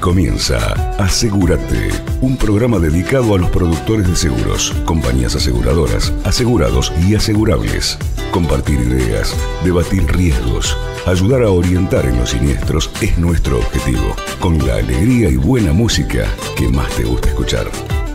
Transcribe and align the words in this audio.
Comienza 0.00 0.74
Asegúrate, 0.98 1.90
un 2.20 2.36
programa 2.36 2.78
dedicado 2.78 3.34
a 3.34 3.38
los 3.38 3.50
productores 3.50 4.08
de 4.08 4.16
seguros, 4.16 4.74
compañías 4.84 5.34
aseguradoras, 5.34 6.12
asegurados 6.24 6.92
y 7.06 7.14
asegurables. 7.14 7.98
Compartir 8.30 8.80
ideas, 8.80 9.34
debatir 9.64 10.04
riesgos, 10.06 10.76
ayudar 11.06 11.42
a 11.42 11.50
orientar 11.50 12.06
en 12.06 12.18
los 12.18 12.30
siniestros 12.30 12.90
es 13.00 13.18
nuestro 13.18 13.58
objetivo, 13.58 14.14
con 14.40 14.58
la 14.66 14.76
alegría 14.76 15.28
y 15.30 15.36
buena 15.36 15.72
música 15.72 16.26
que 16.56 16.68
más 16.68 16.88
te 16.90 17.04
gusta 17.04 17.28
escuchar. 17.28 17.66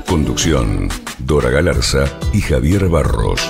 Conducción, 0.08 0.90
Dora 1.20 1.50
Galarza 1.50 2.06
y 2.34 2.42
Javier 2.42 2.88
Barros. 2.88 3.42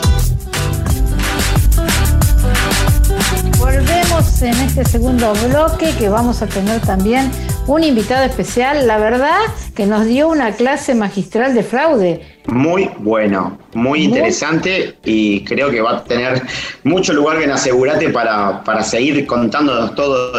Volvemos 3.57 4.41
en 4.41 4.55
este 4.55 4.85
segundo 4.85 5.33
bloque 5.47 5.93
que 5.97 6.09
vamos 6.09 6.41
a 6.41 6.47
tener 6.47 6.81
también 6.81 7.31
un 7.67 7.83
invitado 7.83 8.25
especial, 8.25 8.87
la 8.87 8.97
verdad 8.97 9.39
que 9.75 9.85
nos 9.85 10.05
dio 10.05 10.29
una 10.29 10.51
clase 10.51 10.95
magistral 10.95 11.53
de 11.53 11.63
fraude. 11.63 12.21
Muy 12.47 12.89
bueno, 12.99 13.57
muy, 13.73 14.03
interesante 14.03 14.97
y 15.03 15.43
creo 15.45 15.69
que 15.69 15.81
va 15.81 15.97
a 15.97 16.03
tener 16.03 16.41
mucho 16.83 17.13
lugar 17.13 17.41
en 17.41 17.51
Asegurate 17.51 18.09
para, 18.09 18.63
para 18.63 18.83
seguir 18.83 19.25
contándonos 19.25 19.95
todo 19.95 20.33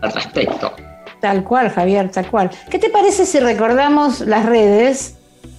al 0.00 0.12
respecto. 0.12 0.72
Tal 1.20 1.42
cual, 1.42 1.70
Javier, 1.70 2.10
tal 2.10 2.30
cual. 2.30 2.50
¿Qué 2.70 2.78
te 2.78 2.90
parece 2.90 3.26
si 3.26 3.40
recordamos 3.40 4.20
las 4.20 4.46
redes 4.46 5.16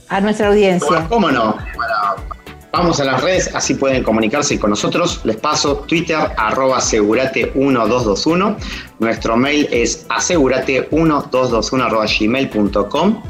a 0.07 0.21
nuestra 0.21 0.47
audiencia? 0.47 1.05
¿Cómo 1.09 1.29
no? 1.29 1.57
Vamos 2.79 3.01
a 3.01 3.03
las 3.03 3.21
redes, 3.21 3.53
así 3.53 3.73
pueden 3.73 4.03
comunicarse 4.03 4.57
con 4.57 4.69
nosotros. 4.69 5.19
Les 5.25 5.35
paso 5.35 5.79
Twitter, 5.79 6.17
arroba 6.37 6.77
asegurate1221. 6.77 8.55
Nuestro 8.99 9.35
mail 9.35 9.67
es 9.69 10.07
asegurate1221 10.07 11.83
arroba 11.83 12.05
gmail.com. 12.05 13.21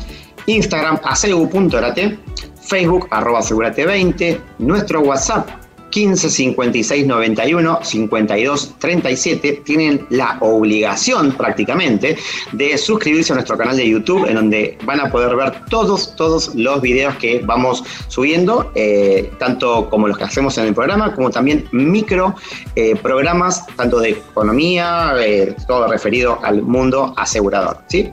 Instagram, 0.46 1.00
asegu.orate. 1.04 2.20
Facebook, 2.62 3.08
arroba 3.10 3.40
asegurate20. 3.40 4.40
Nuestro 4.60 5.02
WhatsApp, 5.02 5.50
15 5.90 6.30
56 6.30 7.08
91 7.08 7.80
52 7.84 8.76
37 8.80 9.62
tienen 9.64 10.06
la 10.10 10.38
obligación 10.42 11.32
prácticamente 11.34 12.18
de 12.52 12.78
suscribirse 12.78 13.34
a 13.34 13.36
nuestro 13.36 13.58
canal 13.58 13.78
de 13.78 13.90
YouTube 13.90 14.26
en 14.28 14.36
donde 14.36 14.78
van 14.86 15.00
a 15.00 15.12
poder 15.12 15.36
ver 15.36 15.66
todos 15.70 16.16
todos 16.16 16.56
los 16.56 16.82
videos 16.82 17.16
que 17.16 17.42
vamos 17.44 17.84
subiendo 18.08 18.72
eh, 18.76 19.32
tanto 19.40 19.90
como 19.90 20.08
los 20.08 20.18
que 20.18 20.24
hacemos 20.26 20.58
en 20.58 20.66
el 20.66 20.74
programa 20.74 21.14
como 21.14 21.30
también 21.30 21.68
micro 21.72 22.36
eh, 22.76 22.96
programas 22.96 23.66
tanto 23.76 24.00
de 24.00 24.10
economía 24.12 25.14
eh, 25.20 25.56
todo 25.68 25.88
referido 25.88 26.40
al 26.44 26.62
mundo 26.62 27.14
asegurador 27.18 27.78
¿sí? 27.88 28.12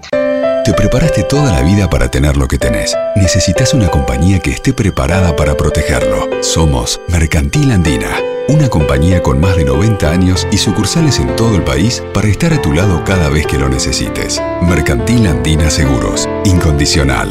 Te 0.66 0.74
preparaste 0.74 1.22
toda 1.22 1.52
la 1.52 1.62
vida 1.62 1.88
para 1.88 2.10
tener 2.10 2.36
lo 2.36 2.48
que 2.48 2.58
tenés. 2.58 2.92
Necesitas 3.14 3.72
una 3.72 3.88
compañía 3.88 4.40
que 4.40 4.50
esté 4.50 4.72
preparada 4.72 5.36
para 5.36 5.56
protegerlo. 5.56 6.28
Somos 6.42 7.00
Mercantil 7.06 7.70
Andina, 7.70 8.10
una 8.48 8.68
compañía 8.68 9.22
con 9.22 9.38
más 9.38 9.56
de 9.56 9.64
90 9.64 10.10
años 10.10 10.44
y 10.50 10.58
sucursales 10.58 11.20
en 11.20 11.36
todo 11.36 11.54
el 11.54 11.62
país 11.62 12.02
para 12.12 12.26
estar 12.26 12.52
a 12.52 12.60
tu 12.60 12.72
lado 12.72 13.04
cada 13.04 13.28
vez 13.28 13.46
que 13.46 13.58
lo 13.58 13.68
necesites. 13.68 14.42
Mercantil 14.60 15.28
Andina 15.28 15.70
Seguros, 15.70 16.28
incondicional. 16.44 17.28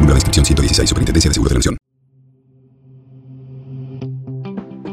Una 0.00 0.14
descripción 0.14 0.44
116, 0.44 0.88
Superintendencia 0.88 1.28
de 1.28 1.34
Seguros 1.34 1.52
de 1.52 1.70
la. 1.70 1.76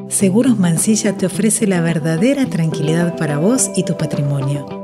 Seguros 0.09 0.59
Mansilla 0.59 1.17
te 1.17 1.25
ofrece 1.25 1.65
la 1.65 1.81
verdadera 1.81 2.45
tranquilidad 2.45 3.17
para 3.17 3.39
vos 3.39 3.71
y 3.75 3.81
tu 3.81 3.97
patrimonio. 3.97 4.80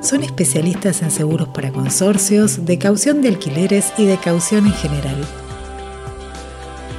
Son 0.00 0.22
especialistas 0.22 1.02
en 1.02 1.10
seguros 1.10 1.48
para 1.48 1.72
consorcios, 1.72 2.64
de 2.64 2.78
caución 2.78 3.20
de 3.20 3.28
alquileres 3.28 3.92
y 3.98 4.04
de 4.04 4.16
caución 4.16 4.66
en 4.66 4.72
general. 4.74 5.16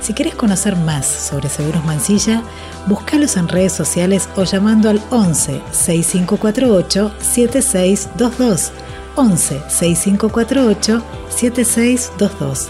Si 0.01 0.13
quieres 0.13 0.35
conocer 0.35 0.75
más 0.75 1.05
sobre 1.05 1.49
Seguros 1.49 1.85
Mansilla, 1.85 2.41
búscalos 2.87 3.37
en 3.37 3.47
redes 3.47 3.73
sociales 3.73 4.27
o 4.35 4.43
llamando 4.43 4.89
al 4.89 5.01
11 5.11 5.61
6548 5.71 7.11
7622. 7.19 8.71
11 9.15 9.61
6548 9.67 11.03
7622. 11.29 12.69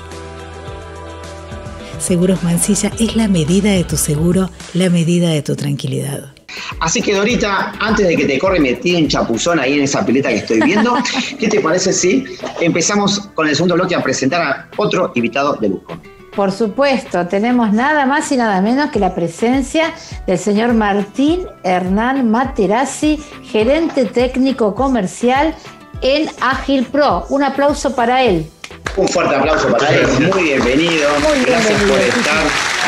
Seguros 1.99 2.43
Mansilla 2.43 2.91
es 2.99 3.15
la 3.15 3.27
medida 3.27 3.71
de 3.71 3.83
tu 3.83 3.97
seguro, 3.97 4.49
la 4.73 4.89
medida 4.89 5.29
de 5.29 5.41
tu 5.41 5.55
tranquilidad. 5.55 6.38
Así 6.79 7.01
que 7.01 7.13
Dorita, 7.13 7.73
antes 7.79 8.07
de 8.07 8.15
que 8.15 8.25
te 8.25 8.39
corre 8.39 8.59
metí 8.59 8.95
un 8.95 9.07
chapuzón 9.07 9.59
ahí 9.59 9.73
en 9.73 9.83
esa 9.83 10.05
pileta 10.05 10.29
que 10.29 10.35
estoy 10.35 10.61
viendo, 10.61 10.95
¿qué 11.39 11.47
te 11.47 11.59
parece 11.59 11.91
si 11.91 12.25
empezamos 12.61 13.19
con 13.35 13.47
el 13.47 13.55
segundo 13.55 13.75
bloque 13.75 13.95
a 13.95 14.03
presentar 14.03 14.41
a 14.41 14.69
otro 14.77 15.11
invitado 15.15 15.53
de 15.53 15.69
lujo? 15.69 15.97
Por 16.35 16.51
supuesto, 16.51 17.27
tenemos 17.27 17.73
nada 17.73 18.05
más 18.05 18.31
y 18.31 18.37
nada 18.37 18.61
menos 18.61 18.91
que 18.91 18.99
la 18.99 19.13
presencia 19.13 19.93
del 20.25 20.37
señor 20.37 20.73
Martín 20.73 21.45
Hernán 21.63 22.29
Materazzi, 22.31 23.19
gerente 23.43 24.05
técnico 24.05 24.73
comercial 24.73 25.53
en 26.01 26.29
Agil 26.39 26.85
Pro. 26.85 27.25
Un 27.29 27.43
aplauso 27.43 27.93
para 27.95 28.23
él. 28.23 28.49
Un 28.95 29.07
fuerte 29.07 29.35
aplauso 29.35 29.69
para 29.71 29.89
él, 29.95 30.07
muy 30.33 30.43
bienvenido. 30.43 31.09
Muy 31.19 31.45
Gracias 31.45 31.67
bienvenido. 31.79 31.95
por 31.95 31.99
estar 31.99 32.37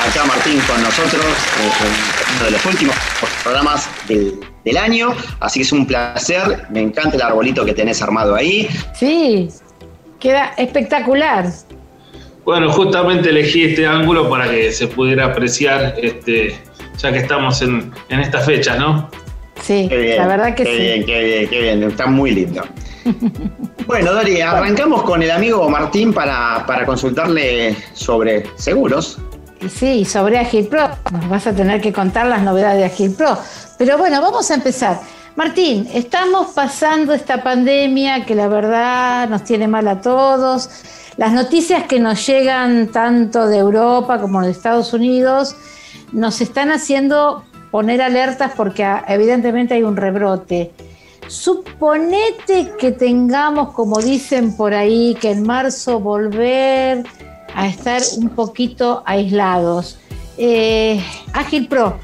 acá, 0.08 0.26
Martín, 0.26 0.60
con 0.68 0.82
nosotros, 0.84 1.24
en 1.60 2.36
uno 2.36 2.46
de 2.46 2.52
los 2.52 2.66
últimos 2.66 2.96
programas 3.44 3.90
del, 4.08 4.40
del 4.66 4.78
año. 4.78 5.14
Así 5.40 5.60
que 5.60 5.64
es 5.64 5.72
un 5.72 5.86
placer, 5.88 6.66
me 6.70 6.82
encanta 6.82 7.16
el 7.16 7.22
arbolito 7.22 7.66
que 7.66 7.74
tenés 7.74 8.02
armado 8.02 8.36
ahí. 8.36 8.68
Sí, 8.94 9.50
queda 10.20 10.54
espectacular. 10.58 11.46
Bueno, 12.44 12.72
justamente 12.72 13.30
elegí 13.30 13.66
este 13.66 13.86
ángulo 13.86 14.30
para 14.30 14.50
que 14.50 14.72
se 14.72 14.88
pudiera 14.88 15.26
apreciar, 15.26 15.96
este, 16.02 16.60
ya 16.98 17.12
que 17.12 17.20
estamos 17.20 17.62
en, 17.62 17.92
en 18.10 18.20
estas 18.20 18.46
fechas, 18.46 18.78
¿no? 18.80 19.10
Sí, 19.62 19.88
la 20.18 20.28
verdad 20.28 20.56
que 20.56 20.64
qué 20.64 20.72
sí. 20.76 20.82
bien, 20.82 21.06
qué 21.06 21.24
bien, 21.24 21.50
qué 21.50 21.62
bien, 21.62 21.84
está 21.84 22.08
muy 22.08 22.32
lindo. 22.32 22.64
Bueno, 23.88 24.14
Dori, 24.14 24.40
arrancamos 24.40 25.04
con 25.04 25.22
el 25.22 25.32
amigo 25.32 25.68
Martín 25.70 26.14
para, 26.14 26.64
para 26.66 26.86
consultarle 26.86 27.76
sobre 27.94 28.46
seguros. 28.56 29.18
Sí, 29.70 30.06
sobre 30.06 30.40
Agil 30.40 30.68
Pro. 30.68 30.90
Nos 31.12 31.30
vas 31.30 31.48
a 31.48 31.54
tener 31.54 31.82
que 31.82 31.92
contar 31.92 32.28
las 32.28 32.42
novedades 32.42 32.78
de 32.78 32.86
Agil 32.86 33.12
Pro. 33.12 33.38
Pero 33.78 33.98
bueno, 33.98 34.22
vamos 34.22 34.50
a 34.50 34.56
empezar. 34.56 35.00
Martín, 35.36 35.88
estamos 35.94 36.52
pasando 36.54 37.14
esta 37.14 37.44
pandemia 37.44 38.26
que 38.26 38.36
la 38.36 38.48
verdad 38.48 39.30
nos 39.30 39.44
tiene 39.44 39.68
mal 39.68 39.88
a 39.88 40.02
todos. 40.02 40.70
Las 41.18 41.34
noticias 41.34 41.84
que 41.84 42.00
nos 42.00 42.26
llegan 42.26 42.88
tanto 42.88 43.48
de 43.48 43.58
Europa 43.58 44.20
como 44.20 44.42
de 44.42 44.52
Estados 44.52 44.94
Unidos 44.94 45.56
nos 46.12 46.42
están 46.42 46.72
haciendo 46.72 47.44
poner 47.72 48.02
alertas 48.02 48.52
porque 48.56 48.84
ah, 48.84 49.06
evidentemente 49.08 49.74
hay 49.74 49.84
un 49.84 49.96
rebrote. 49.96 50.72
Suponete 51.32 52.74
que 52.78 52.92
tengamos, 52.92 53.72
como 53.72 54.02
dicen 54.02 54.58
por 54.58 54.74
ahí, 54.74 55.16
que 55.22 55.32
en 55.32 55.44
marzo 55.44 55.98
volver 56.02 57.06
a 57.56 57.68
estar 57.68 58.02
un 58.18 58.30
poquito 58.30 59.02
aislados. 59.06 59.98
Eh, 60.38 61.02
Ágil 61.32 61.70
Pro, 61.70 61.98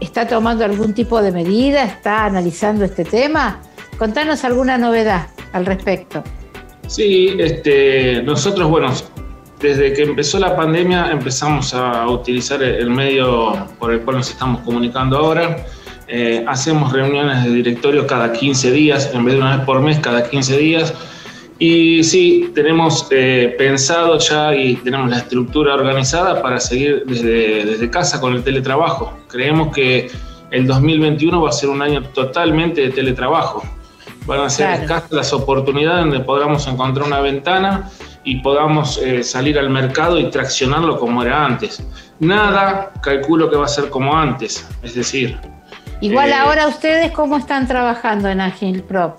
¿está 0.00 0.26
tomando 0.26 0.64
algún 0.64 0.94
tipo 0.94 1.20
de 1.20 1.32
medida? 1.32 1.84
¿Está 1.84 2.24
analizando 2.24 2.86
este 2.86 3.04
tema? 3.04 3.60
Contanos 3.98 4.42
alguna 4.42 4.78
novedad 4.78 5.26
al 5.52 5.66
respecto. 5.66 6.24
Sí, 6.86 7.36
este, 7.38 8.22
nosotros, 8.22 8.70
bueno, 8.70 8.90
desde 9.60 9.92
que 9.92 10.02
empezó 10.02 10.38
la 10.38 10.56
pandemia 10.56 11.10
empezamos 11.12 11.74
a 11.74 12.08
utilizar 12.08 12.62
el 12.62 12.88
medio 12.88 13.68
por 13.78 13.92
el 13.92 14.00
cual 14.00 14.16
nos 14.16 14.30
estamos 14.30 14.62
comunicando 14.62 15.18
ahora. 15.18 15.62
Eh, 16.14 16.44
hacemos 16.46 16.92
reuniones 16.92 17.42
de 17.42 17.50
directorio 17.54 18.06
cada 18.06 18.34
15 18.34 18.70
días, 18.70 19.10
en 19.14 19.24
vez 19.24 19.32
de 19.34 19.40
una 19.40 19.56
vez 19.56 19.64
por 19.64 19.80
mes, 19.80 19.98
cada 19.98 20.28
15 20.28 20.58
días. 20.58 20.92
Y 21.58 22.04
sí, 22.04 22.50
tenemos 22.54 23.06
eh, 23.10 23.54
pensado 23.56 24.18
ya 24.18 24.54
y 24.54 24.74
tenemos 24.76 25.08
la 25.08 25.16
estructura 25.16 25.72
organizada 25.72 26.42
para 26.42 26.60
seguir 26.60 27.04
desde, 27.06 27.64
desde 27.64 27.88
casa 27.88 28.20
con 28.20 28.34
el 28.34 28.44
teletrabajo. 28.44 29.16
Creemos 29.28 29.74
que 29.74 30.10
el 30.50 30.66
2021 30.66 31.40
va 31.40 31.48
a 31.48 31.52
ser 31.52 31.70
un 31.70 31.80
año 31.80 32.02
totalmente 32.02 32.82
de 32.82 32.90
teletrabajo. 32.90 33.62
Van 34.26 34.40
a 34.40 34.50
ser 34.50 34.66
Claro. 34.66 34.82
escasas 34.82 35.12
las 35.12 35.32
oportunidades 35.32 36.04
donde 36.04 36.20
podamos 36.20 36.66
encontrar 36.66 37.06
una 37.06 37.20
ventana 37.20 37.88
y 38.22 38.40
podamos 38.42 38.98
eh, 38.98 39.22
salir 39.22 39.58
al 39.58 39.70
mercado 39.70 40.18
y 40.18 40.28
traccionarlo 40.28 40.98
como 40.98 41.22
era 41.22 41.42
antes. 41.42 41.82
Nada 42.20 42.92
calculo 43.02 43.48
que 43.48 43.56
va 43.56 43.64
a 43.64 43.68
ser 43.68 43.88
como 43.88 44.14
antes, 44.14 44.68
es 44.82 44.94
decir, 44.94 45.38
Igual 46.02 46.30
Eh, 46.30 46.34
ahora 46.34 46.66
ustedes 46.66 47.12
cómo 47.12 47.38
están 47.38 47.66
trabajando 47.66 48.28
en 48.28 48.40
Agil 48.40 48.82
Pro. 48.82 49.16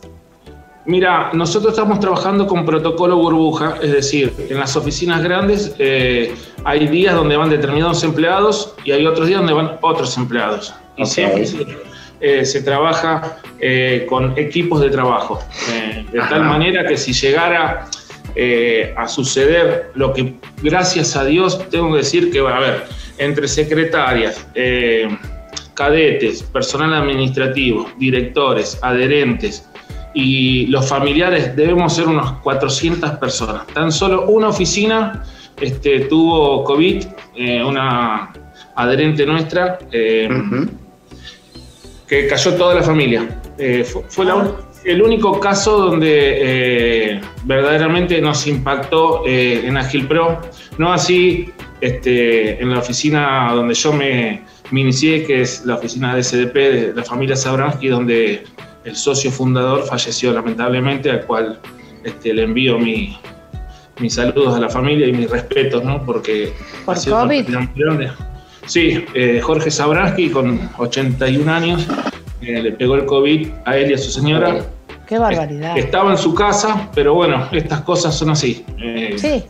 Mira, 0.86 1.30
nosotros 1.32 1.72
estamos 1.72 2.02
trabajando 2.02 2.46
con 2.46 2.66
protocolo 2.66 3.16
burbuja, 3.16 3.78
es 3.82 3.94
decir, 3.94 4.34
en 4.50 4.60
las 4.60 4.76
oficinas 4.76 5.24
grandes 5.24 5.74
eh, 5.80 6.36
hay 6.66 6.88
días 6.88 7.16
donde 7.16 7.38
van 7.38 7.50
determinados 7.50 8.04
empleados 8.04 8.76
y 8.84 8.92
hay 8.92 9.06
otros 9.06 9.28
días 9.28 9.40
donde 9.40 9.54
van 9.54 9.78
otros 9.80 10.18
empleados. 10.18 10.76
Y 10.98 11.06
siempre 11.06 11.46
eh, 12.20 12.44
se 12.44 12.62
trabaja 12.62 13.38
eh, 13.62 14.06
con 14.10 14.38
equipos 14.38 14.82
de 14.82 14.90
trabajo, 14.90 15.40
de 16.12 16.20
tal 16.20 16.44
manera 16.44 16.86
que 16.86 16.98
si 16.98 17.14
llegara 17.14 17.88
a 18.98 19.08
suceder 19.08 19.92
lo 19.96 20.12
que, 20.12 20.34
gracias 20.62 21.16
a 21.16 21.24
Dios, 21.24 21.70
tengo 21.70 21.92
que 21.92 22.00
decir 22.00 22.30
que, 22.30 22.42
va 22.42 22.58
a 22.58 22.60
ver, 22.60 22.84
entre 23.20 23.48
secretarias, 23.48 24.46
cadetes, 25.74 26.44
personal 26.44 26.94
administrativo, 26.94 27.90
directores, 27.98 28.80
adherentes, 28.82 29.68
y 30.14 30.68
los 30.68 30.88
familiares 30.88 31.56
debemos 31.56 31.96
ser 31.96 32.08
unos 32.08 32.34
400 32.44 33.12
personas. 33.12 33.66
Tan 33.68 33.92
solo 33.92 34.28
una 34.28 34.50
oficina 34.50 35.24
este, 35.60 36.02
tuvo 36.02 36.64
COVID, 36.64 37.04
eh, 37.36 37.64
una 37.64 38.32
adherente 38.76 39.26
nuestra, 39.26 39.80
eh, 39.92 40.30
que 42.08 42.28
cayó 42.28 42.54
toda 42.56 42.76
la 42.76 42.84
familia. 42.84 43.42
Eh, 43.58 43.84
fue, 43.84 44.26
el 44.86 45.02
único 45.02 45.40
caso 45.40 45.80
donde 45.80 47.22
verdaderamente 47.46 48.20
nos 48.20 48.46
impactó 48.48 49.24
en 49.26 49.78
Agilpro, 49.78 50.42
no 50.78 50.92
así 50.92 51.54
este, 51.80 52.62
en 52.62 52.70
la 52.70 52.80
oficina 52.80 53.52
donde 53.54 53.76
yo 53.76 53.94
me, 53.94 54.42
me, 54.74 54.82
inicié, 54.82 55.24
que 55.26 55.42
es 55.42 55.66
la 55.66 55.76
oficina 55.76 56.16
de 56.16 56.24
SDP 56.24 56.56
de 56.56 56.94
la 56.96 57.04
familia 57.04 57.36
Sabransky, 57.36 57.88
donde 57.88 58.44
el 58.84 58.96
socio 58.96 59.32
fundador 59.32 59.86
falleció 59.86 60.34
lamentablemente, 60.34 61.10
al 61.10 61.26
cual 61.26 61.60
este, 62.04 62.34
le 62.34 62.44
envío 62.44 62.78
mi, 62.80 63.18
mis 64.00 64.16
saludos 64.16 64.56
a 64.56 64.60
la 64.60 64.70
familia 64.70 65.08
y 65.08 65.14
mis 65.14 65.30
respetos, 65.30 65.84
¿no? 65.84 66.04
Porque... 66.04 66.54
¿Por 66.86 67.04
COVID? 67.04 67.48
Sí, 68.66 69.06
eh, 69.14 69.42
Jorge 69.42 69.70
Sabransky, 69.70 70.30
con 70.30 70.70
81 70.78 71.52
años, 71.52 71.88
eh, 72.42 72.62
le 72.62 72.72
pegó 72.72 72.96
el 72.96 73.06
COVID 73.06 73.50
a 73.66 73.78
él 73.78 73.92
y 73.92 73.94
a 73.94 73.98
su 73.98 74.10
señora. 74.10 74.66
Qué 75.06 75.18
barbaridad. 75.18 75.78
Estaba 75.78 76.12
en 76.12 76.18
su 76.18 76.34
casa, 76.34 76.90
pero 76.96 77.14
bueno, 77.14 77.48
estas 77.52 77.82
cosas 77.82 78.16
son 78.16 78.30
así. 78.30 78.66
Eh, 78.82 79.16
sí. 79.18 79.44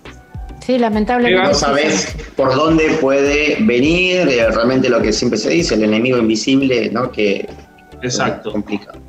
Sí, 0.66 0.78
lamentablemente. 0.78 1.50
No 1.50 1.54
sabes 1.54 2.16
por 2.36 2.56
dónde 2.56 2.90
puede 3.02 3.58
venir, 3.62 4.26
realmente 4.26 4.90
lo 4.90 5.02
que 5.02 5.12
siempre 5.12 5.38
se 5.38 5.50
dice, 5.50 5.76
el 5.76 5.84
enemigo 5.84 6.18
invisible, 6.18 6.90
¿no? 6.90 7.12
Que 7.12 7.48
Exacto. 8.04 8.50
Es 8.50 8.54
complicado. 8.54 9.00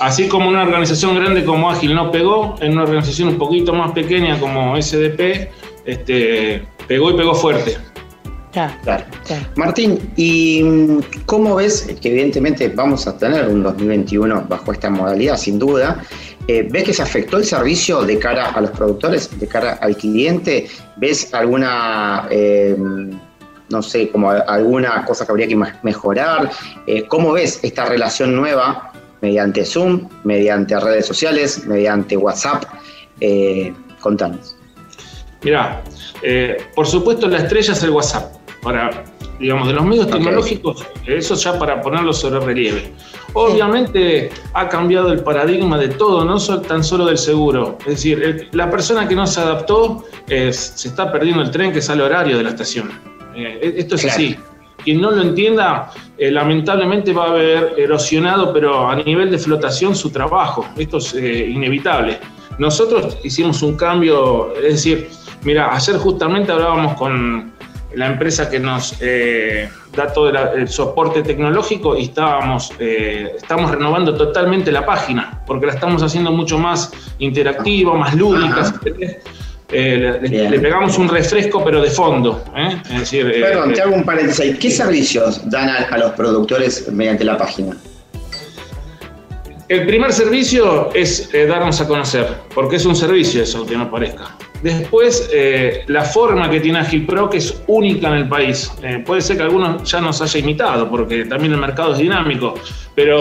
Así 0.00 0.26
como 0.28 0.48
una 0.48 0.62
organización 0.62 1.14
grande 1.16 1.44
como 1.44 1.70
Ágil 1.70 1.94
no 1.94 2.10
pegó, 2.10 2.56
en 2.60 2.72
una 2.72 2.84
organización 2.84 3.28
un 3.28 3.38
poquito 3.38 3.74
más 3.74 3.92
pequeña 3.92 4.40
como 4.40 4.80
SDP, 4.80 5.48
este, 5.84 6.66
pegó 6.88 7.10
y 7.10 7.16
pegó 7.16 7.34
fuerte. 7.34 7.76
Claro, 8.82 9.04
Martín, 9.56 9.98
¿y 10.16 10.62
mm, 10.62 11.00
cómo 11.26 11.56
ves 11.56 11.94
que 12.00 12.08
evidentemente 12.08 12.70
vamos 12.70 13.06
a 13.06 13.18
tener 13.18 13.48
un 13.48 13.62
2021 13.62 14.46
bajo 14.48 14.72
esta 14.72 14.88
modalidad, 14.88 15.36
sin 15.36 15.58
duda? 15.58 16.02
Eh, 16.48 16.68
¿Ves 16.70 16.84
que 16.84 16.92
se 16.92 17.02
afectó 17.02 17.38
el 17.38 17.44
servicio 17.44 18.02
de 18.02 18.18
cara 18.18 18.50
a 18.50 18.60
los 18.60 18.70
productores, 18.70 19.38
de 19.38 19.48
cara 19.48 19.78
al 19.80 19.96
cliente? 19.96 20.68
¿Ves 20.96 21.34
alguna, 21.34 22.28
eh, 22.30 22.76
no 23.68 23.82
sé, 23.82 24.08
como 24.10 24.30
alguna 24.30 25.04
cosa 25.04 25.26
que 25.26 25.32
habría 25.32 25.48
que 25.48 25.56
mejorar? 25.82 26.50
Eh, 26.86 27.06
¿Cómo 27.08 27.32
ves 27.32 27.60
esta 27.62 27.86
relación 27.86 28.36
nueva 28.36 28.92
mediante 29.20 29.64
Zoom, 29.64 30.08
mediante 30.24 30.78
redes 30.78 31.06
sociales, 31.06 31.66
mediante 31.66 32.16
WhatsApp. 32.16 32.64
Contanos. 34.00 34.56
Mira, 35.42 35.82
eh, 36.22 36.56
por 36.74 36.86
supuesto 36.86 37.28
la 37.28 37.38
estrella 37.38 37.72
es 37.72 37.82
el 37.82 37.90
WhatsApp. 37.90 38.34
Para, 38.62 39.04
digamos, 39.38 39.68
de 39.68 39.74
los 39.74 39.84
medios 39.84 40.08
tecnológicos, 40.08 40.84
eso 41.06 41.34
ya 41.34 41.58
para 41.58 41.80
ponerlo 41.80 42.12
sobre 42.12 42.40
relieve. 42.40 42.92
Obviamente 43.34 44.30
ha 44.54 44.68
cambiado 44.68 45.12
el 45.12 45.20
paradigma 45.20 45.78
de 45.78 45.88
todo, 45.88 46.24
no 46.24 46.38
tan 46.62 46.82
solo 46.82 47.06
del 47.06 47.18
seguro. 47.18 47.76
Es 47.80 47.86
decir, 47.86 48.48
la 48.52 48.70
persona 48.70 49.06
que 49.06 49.14
no 49.14 49.26
se 49.26 49.40
adaptó 49.40 50.04
se 50.26 50.48
está 50.50 51.12
perdiendo 51.12 51.42
el 51.42 51.50
tren 51.50 51.72
que 51.72 51.82
sale 51.82 52.02
horario 52.02 52.36
de 52.36 52.44
la 52.44 52.50
estación. 52.50 52.90
Eh, 53.34 53.74
esto 53.76 53.96
es 53.96 54.06
así 54.06 54.36
quien 54.86 55.00
no 55.00 55.10
lo 55.10 55.20
entienda, 55.20 55.90
eh, 56.16 56.30
lamentablemente 56.30 57.12
va 57.12 57.24
a 57.24 57.30
haber 57.30 57.74
erosionado, 57.76 58.52
pero 58.52 58.88
a 58.88 58.94
nivel 58.94 59.32
de 59.32 59.38
flotación, 59.38 59.96
su 59.96 60.10
trabajo. 60.10 60.64
Esto 60.76 60.98
es 60.98 61.12
eh, 61.14 61.48
inevitable. 61.48 62.20
Nosotros 62.58 63.18
hicimos 63.24 63.62
un 63.62 63.76
cambio, 63.76 64.54
es 64.54 64.74
decir, 64.74 65.08
mira, 65.42 65.74
ayer 65.74 65.96
justamente 65.96 66.52
hablábamos 66.52 66.94
con 66.94 67.52
la 67.96 68.06
empresa 68.06 68.48
que 68.48 68.60
nos 68.60 68.96
eh, 69.00 69.68
da 69.96 70.12
todo 70.12 70.28
el, 70.28 70.68
soporte 70.68 71.22
tecnológico 71.22 71.96
y 71.96 72.04
estábamos, 72.04 72.72
estamos 72.78 73.70
renovando 73.70 74.14
totalmente 74.14 74.70
la 74.70 74.86
página, 74.86 75.42
porque 75.46 75.66
la 75.66 75.72
estamos 75.72 76.02
haciendo 76.02 76.30
mucho 76.30 76.58
más 76.58 76.92
interactiva, 77.18 77.94
más 77.94 78.14
lúdica. 78.14 78.72
Eh, 79.72 80.20
le, 80.22 80.60
pegamos 80.60 80.96
un 80.96 81.08
refresco, 81.08 81.62
pero 81.64 81.82
de 81.82 81.90
fondo. 81.90 82.44
¿eh? 82.56 82.80
Eh, 82.90 83.40
Perdón, 83.40 83.72
te 83.72 83.82
hago 83.82 83.94
un 83.94 84.04
paréntesis. 84.04 84.58
¿Qué 84.58 84.70
servicios 84.70 85.40
dan 85.50 85.68
a, 85.68 85.98
los 85.98 86.12
productores 86.12 86.90
mediante 86.92 87.24
la 87.24 87.36
página? 87.36 87.76
El 89.68 89.84
primer 89.86 90.12
servicio 90.12 90.90
es 90.94 91.28
darnos 91.48 91.80
a 91.80 91.88
conocer, 91.88 92.28
porque 92.54 92.76
es 92.76 92.86
un 92.86 92.94
servicio 92.94 93.42
eso, 93.42 93.58
aunque 93.58 93.76
no 93.76 93.90
parezca. 93.90 94.36
Después, 94.66 95.30
la 95.86 96.02
forma 96.02 96.50
que 96.50 96.58
tiene 96.58 96.80
Agil 96.80 97.06
Pro, 97.06 97.30
que 97.30 97.36
es 97.36 97.62
única 97.68 98.08
en 98.08 98.14
el 98.14 98.28
país. 98.28 98.72
puede 99.04 99.20
ser 99.20 99.36
que 99.36 99.44
algunos 99.44 99.88
ya 99.88 100.00
nos 100.00 100.20
haya 100.20 100.40
imitado, 100.40 100.90
porque 100.90 101.24
también 101.24 101.52
el 101.52 101.60
mercado 101.60 101.92
es 101.92 101.98
dinámico, 101.98 102.54
pero 102.96 103.20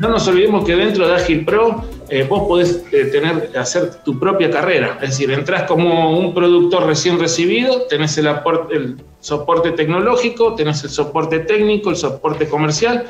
no 0.00 0.08
nos 0.08 0.26
olvidemos 0.26 0.64
que 0.64 0.74
dentro 0.74 1.06
de 1.06 1.14
Agil 1.14 1.44
Pro 1.44 1.84
eh, 2.08 2.26
vos 2.28 2.48
podés 2.48 2.84
eh, 2.90 3.04
tener, 3.04 3.50
hacer 3.56 4.02
tu 4.02 4.18
propia 4.18 4.50
carrera. 4.50 4.98
Es 5.00 5.10
decir, 5.10 5.30
entras 5.30 5.62
como 5.62 6.18
un 6.18 6.34
productor 6.34 6.86
recién 6.86 7.20
recibido, 7.20 7.82
tenés 7.82 8.18
el, 8.18 8.28
el 8.70 8.96
soporte 9.20 9.70
tecnológico, 9.70 10.54
tenés 10.54 10.82
el 10.82 10.90
soporte 10.90 11.38
técnico, 11.38 11.90
el 11.90 11.96
soporte 11.96 12.48
comercial, 12.48 13.04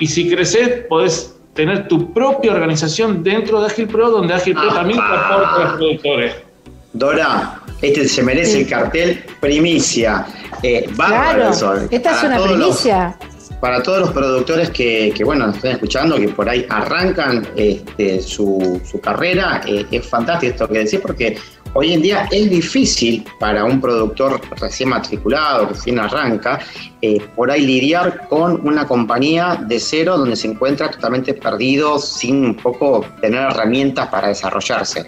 y 0.00 0.06
si 0.06 0.30
creces, 0.30 0.86
podés 0.88 1.38
tener 1.52 1.88
tu 1.88 2.12
propia 2.14 2.52
organización 2.52 3.22
dentro 3.22 3.60
de 3.60 3.66
Agil 3.66 3.86
Pro, 3.86 4.10
donde 4.10 4.32
Agil 4.32 4.54
Pro 4.54 4.68
también 4.72 4.98
te 4.98 5.04
aporta 5.04 5.54
a 5.54 5.64
los 5.64 5.72
productores. 5.74 6.47
Dora, 6.92 7.60
este 7.82 8.08
se 8.08 8.22
merece 8.22 8.60
el 8.60 8.68
cartel 8.68 9.24
primicia. 9.40 10.26
Eh, 10.62 10.88
claro, 10.96 11.50
esta 11.90 12.16
es 12.16 12.24
una 12.24 12.42
primicia 12.42 13.16
para 13.60 13.82
todos 13.82 14.00
los 14.00 14.10
productores 14.10 14.70
que, 14.70 15.12
bueno, 15.24 15.46
nos 15.46 15.56
están 15.56 15.72
escuchando, 15.72 16.16
que 16.16 16.28
por 16.28 16.48
ahí 16.48 16.64
arrancan 16.68 17.46
este, 17.56 18.20
su, 18.22 18.80
carrera, 19.02 19.62
eh, 19.66 19.86
es 19.90 20.06
fantástico 20.06 20.52
esto 20.52 20.68
que 20.68 20.78
decís, 20.78 21.00
porque 21.00 21.38
hoy 21.74 21.92
en 21.92 22.02
día 22.02 22.28
es 22.30 22.48
difícil 22.48 23.24
para 23.40 23.64
un 23.64 23.80
productor 23.80 24.40
recién 24.60 24.90
matriculado, 24.90 25.66
recién 25.66 25.98
arranca, 25.98 26.60
eh, 27.02 27.20
por 27.34 27.50
ahí 27.50 27.66
lidiar 27.66 28.28
con 28.28 28.66
una 28.66 28.86
compañía 28.86 29.60
de 29.66 29.80
cero 29.80 30.18
donde 30.18 30.36
se 30.36 30.48
encuentra 30.48 30.90
totalmente 30.90 31.34
perdido, 31.34 31.98
sin 31.98 32.44
un 32.44 32.54
poco 32.54 33.04
tener 33.20 33.42
herramientas 33.42 34.08
para 34.08 34.28
desarrollarse. 34.28 35.06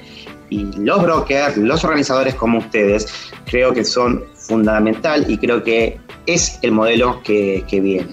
Y 0.51 0.65
los 0.77 1.03
brokers, 1.03 1.57
los 1.57 1.83
organizadores 1.85 2.35
como 2.35 2.59
ustedes, 2.59 3.33
creo 3.47 3.73
que 3.73 3.85
son 3.85 4.25
fundamental 4.35 5.25
y 5.29 5.39
creo 5.39 5.63
que 5.63 5.99
es 6.27 6.59
el 6.63 6.73
modelo 6.73 7.23
que 7.23 7.65
viene. 7.71 8.11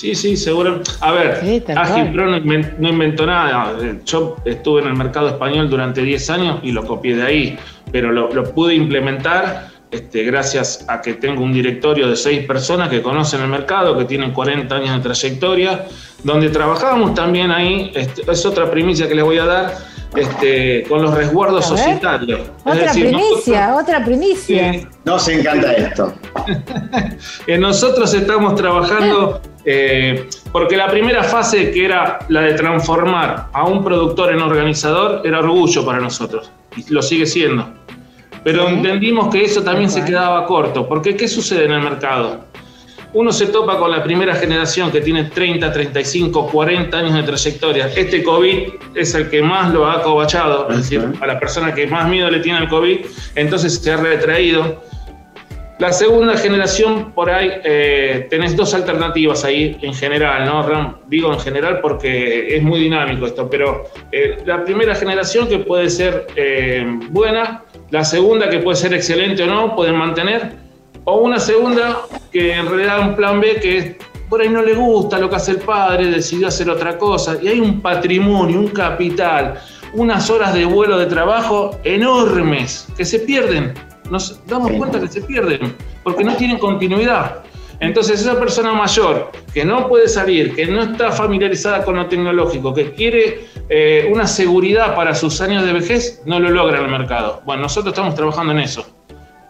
Sí, 0.00 0.14
sí, 0.14 0.34
seguro. 0.34 0.80
A 1.02 1.12
ver, 1.12 1.62
Agil 1.76 2.12
Pro 2.12 2.26
no 2.26 2.88
inventó, 2.88 3.26
nada. 3.26 3.76
Yo 4.06 4.34
estuve 4.46 4.80
en 4.80 4.86
el 4.86 4.96
mercado 4.96 5.28
español 5.28 5.68
durante 5.68 6.00
10 6.00 6.30
años 6.30 6.60
y 6.62 6.72
lo 6.72 6.86
copié 6.86 7.16
de 7.16 7.22
ahí, 7.22 7.58
pero 7.92 8.10
lo, 8.10 8.54
pude 8.54 8.74
implementar 8.74 9.68
este, 9.90 10.22
gracias 10.24 10.86
a 10.88 11.02
que 11.02 11.12
tengo 11.12 11.42
un 11.42 11.52
directorio 11.52 12.08
de 12.08 12.16
6 12.16 12.46
personas 12.46 12.88
que 12.88 13.02
conocen 13.02 13.42
el 13.42 13.48
mercado, 13.48 13.98
que 13.98 14.06
tienen 14.06 14.32
40 14.32 14.74
años 14.74 14.96
de 14.96 15.00
trayectoria, 15.00 15.84
donde 16.24 16.48
trabajábamos 16.48 17.12
también 17.12 17.50
ahí, 17.50 17.92
este, 17.94 18.22
es 18.26 18.46
otra 18.46 18.70
primicia 18.70 19.06
que 19.06 19.14
les 19.14 19.24
voy 19.24 19.36
a 19.36 19.44
dar, 19.44 19.74
este, 20.14 20.84
con 20.88 21.02
los 21.02 21.14
resguardos 21.14 21.66
societarios. 21.66 22.40
Otra 22.64 22.92
primicia, 22.92 23.76
otra 23.76 24.04
primicia. 24.04 24.88
Nos 25.04 25.28
encanta 25.28 25.72
esto. 25.72 26.12
nosotros 27.58 28.12
estamos 28.14 28.54
trabajando 28.54 29.40
eh, 29.64 30.28
porque 30.52 30.76
la 30.76 30.88
primera 30.88 31.22
fase, 31.22 31.70
que 31.70 31.84
era 31.84 32.18
la 32.28 32.42
de 32.42 32.54
transformar 32.54 33.48
a 33.52 33.64
un 33.64 33.84
productor 33.84 34.32
en 34.32 34.40
organizador, 34.40 35.22
era 35.24 35.40
orgullo 35.40 35.84
para 35.84 36.00
nosotros, 36.00 36.50
y 36.76 36.92
lo 36.92 37.02
sigue 37.02 37.26
siendo. 37.26 37.68
Pero 38.42 38.68
entendimos 38.68 39.28
que 39.28 39.44
eso 39.44 39.62
también 39.62 39.90
se 39.90 40.04
quedaba 40.04 40.46
corto, 40.46 40.88
porque 40.88 41.14
¿qué 41.14 41.28
sucede 41.28 41.66
en 41.66 41.72
el 41.72 41.82
mercado? 41.82 42.49
Uno 43.12 43.32
se 43.32 43.46
topa 43.46 43.76
con 43.76 43.90
la 43.90 44.04
primera 44.04 44.36
generación 44.36 44.92
que 44.92 45.00
tiene 45.00 45.24
30, 45.24 45.72
35, 45.72 46.48
40 46.48 46.96
años 46.96 47.14
de 47.14 47.22
trayectoria. 47.24 47.86
Este 47.96 48.22
COVID 48.22 48.68
es 48.94 49.14
el 49.14 49.28
que 49.28 49.42
más 49.42 49.72
lo 49.74 49.86
ha 49.86 49.94
acobachado, 49.94 50.70
es 50.70 50.76
decir, 50.76 51.04
a 51.20 51.26
la 51.26 51.40
persona 51.40 51.74
que 51.74 51.88
más 51.88 52.08
miedo 52.08 52.30
le 52.30 52.38
tiene 52.38 52.58
al 52.58 52.68
COVID, 52.68 52.98
entonces 53.34 53.74
se 53.74 53.92
ha 53.92 53.96
retraído 53.96 54.80
La 55.80 55.92
segunda 55.94 56.36
generación, 56.36 57.12
por 57.12 57.30
ahí, 57.30 57.52
eh, 57.64 58.26
tenés 58.28 58.54
dos 58.54 58.74
alternativas 58.74 59.46
ahí 59.46 59.78
en 59.80 59.94
general, 59.94 60.44
¿no? 60.44 61.00
Digo 61.06 61.32
en 61.32 61.40
general 61.40 61.80
porque 61.80 62.54
es 62.54 62.62
muy 62.62 62.80
dinámico 62.80 63.24
esto, 63.24 63.48
pero 63.48 63.86
eh, 64.12 64.42
la 64.44 64.62
primera 64.62 64.94
generación 64.94 65.48
que 65.48 65.58
puede 65.60 65.88
ser 65.88 66.26
eh, 66.36 66.84
buena, 67.08 67.64
la 67.90 68.04
segunda 68.04 68.50
que 68.50 68.58
puede 68.58 68.76
ser 68.76 68.92
excelente 68.92 69.42
o 69.44 69.46
no, 69.46 69.74
pueden 69.74 69.96
mantener, 69.96 70.52
o 71.04 71.18
una 71.18 71.38
segunda 71.38 72.02
que 72.30 72.54
en 72.54 72.66
realidad 72.66 73.00
un 73.00 73.16
plan 73.16 73.40
B 73.40 73.60
que 73.60 73.98
por 74.28 74.40
ahí 74.40 74.48
no 74.48 74.62
le 74.62 74.74
gusta 74.74 75.18
lo 75.18 75.28
que 75.28 75.36
hace 75.36 75.52
el 75.52 75.58
padre, 75.58 76.06
decidió 76.06 76.48
hacer 76.48 76.70
otra 76.70 76.96
cosa, 76.96 77.36
y 77.42 77.48
hay 77.48 77.58
un 77.58 77.80
patrimonio, 77.80 78.60
un 78.60 78.68
capital, 78.68 79.60
unas 79.94 80.30
horas 80.30 80.54
de 80.54 80.64
vuelo 80.64 80.98
de 80.98 81.06
trabajo 81.06 81.78
enormes 81.82 82.86
que 82.96 83.04
se 83.04 83.18
pierden 83.20 83.74
nos 84.10 84.44
damos 84.46 84.72
cuenta 84.72 85.00
que 85.00 85.08
se 85.08 85.22
pierden 85.22 85.74
porque 86.02 86.24
no 86.24 86.36
tienen 86.36 86.58
continuidad. 86.58 87.42
Entonces 87.78 88.20
esa 88.20 88.38
persona 88.38 88.74
mayor 88.74 89.30
que 89.54 89.64
no 89.64 89.88
puede 89.88 90.06
salir, 90.06 90.54
que 90.54 90.66
no 90.66 90.82
está 90.82 91.12
familiarizada 91.12 91.82
con 91.82 91.96
lo 91.96 92.06
tecnológico, 92.06 92.74
que 92.74 92.92
quiere 92.92 93.46
eh, 93.70 94.06
una 94.12 94.26
seguridad 94.26 94.94
para 94.94 95.14
sus 95.14 95.40
años 95.40 95.64
de 95.64 95.72
vejez, 95.72 96.20
no 96.26 96.38
lo 96.38 96.50
logra 96.50 96.78
en 96.78 96.84
el 96.84 96.90
mercado. 96.90 97.40
Bueno, 97.46 97.62
nosotros 97.62 97.92
estamos 97.92 98.14
trabajando 98.14 98.52
en 98.52 98.58
eso. 98.58 98.86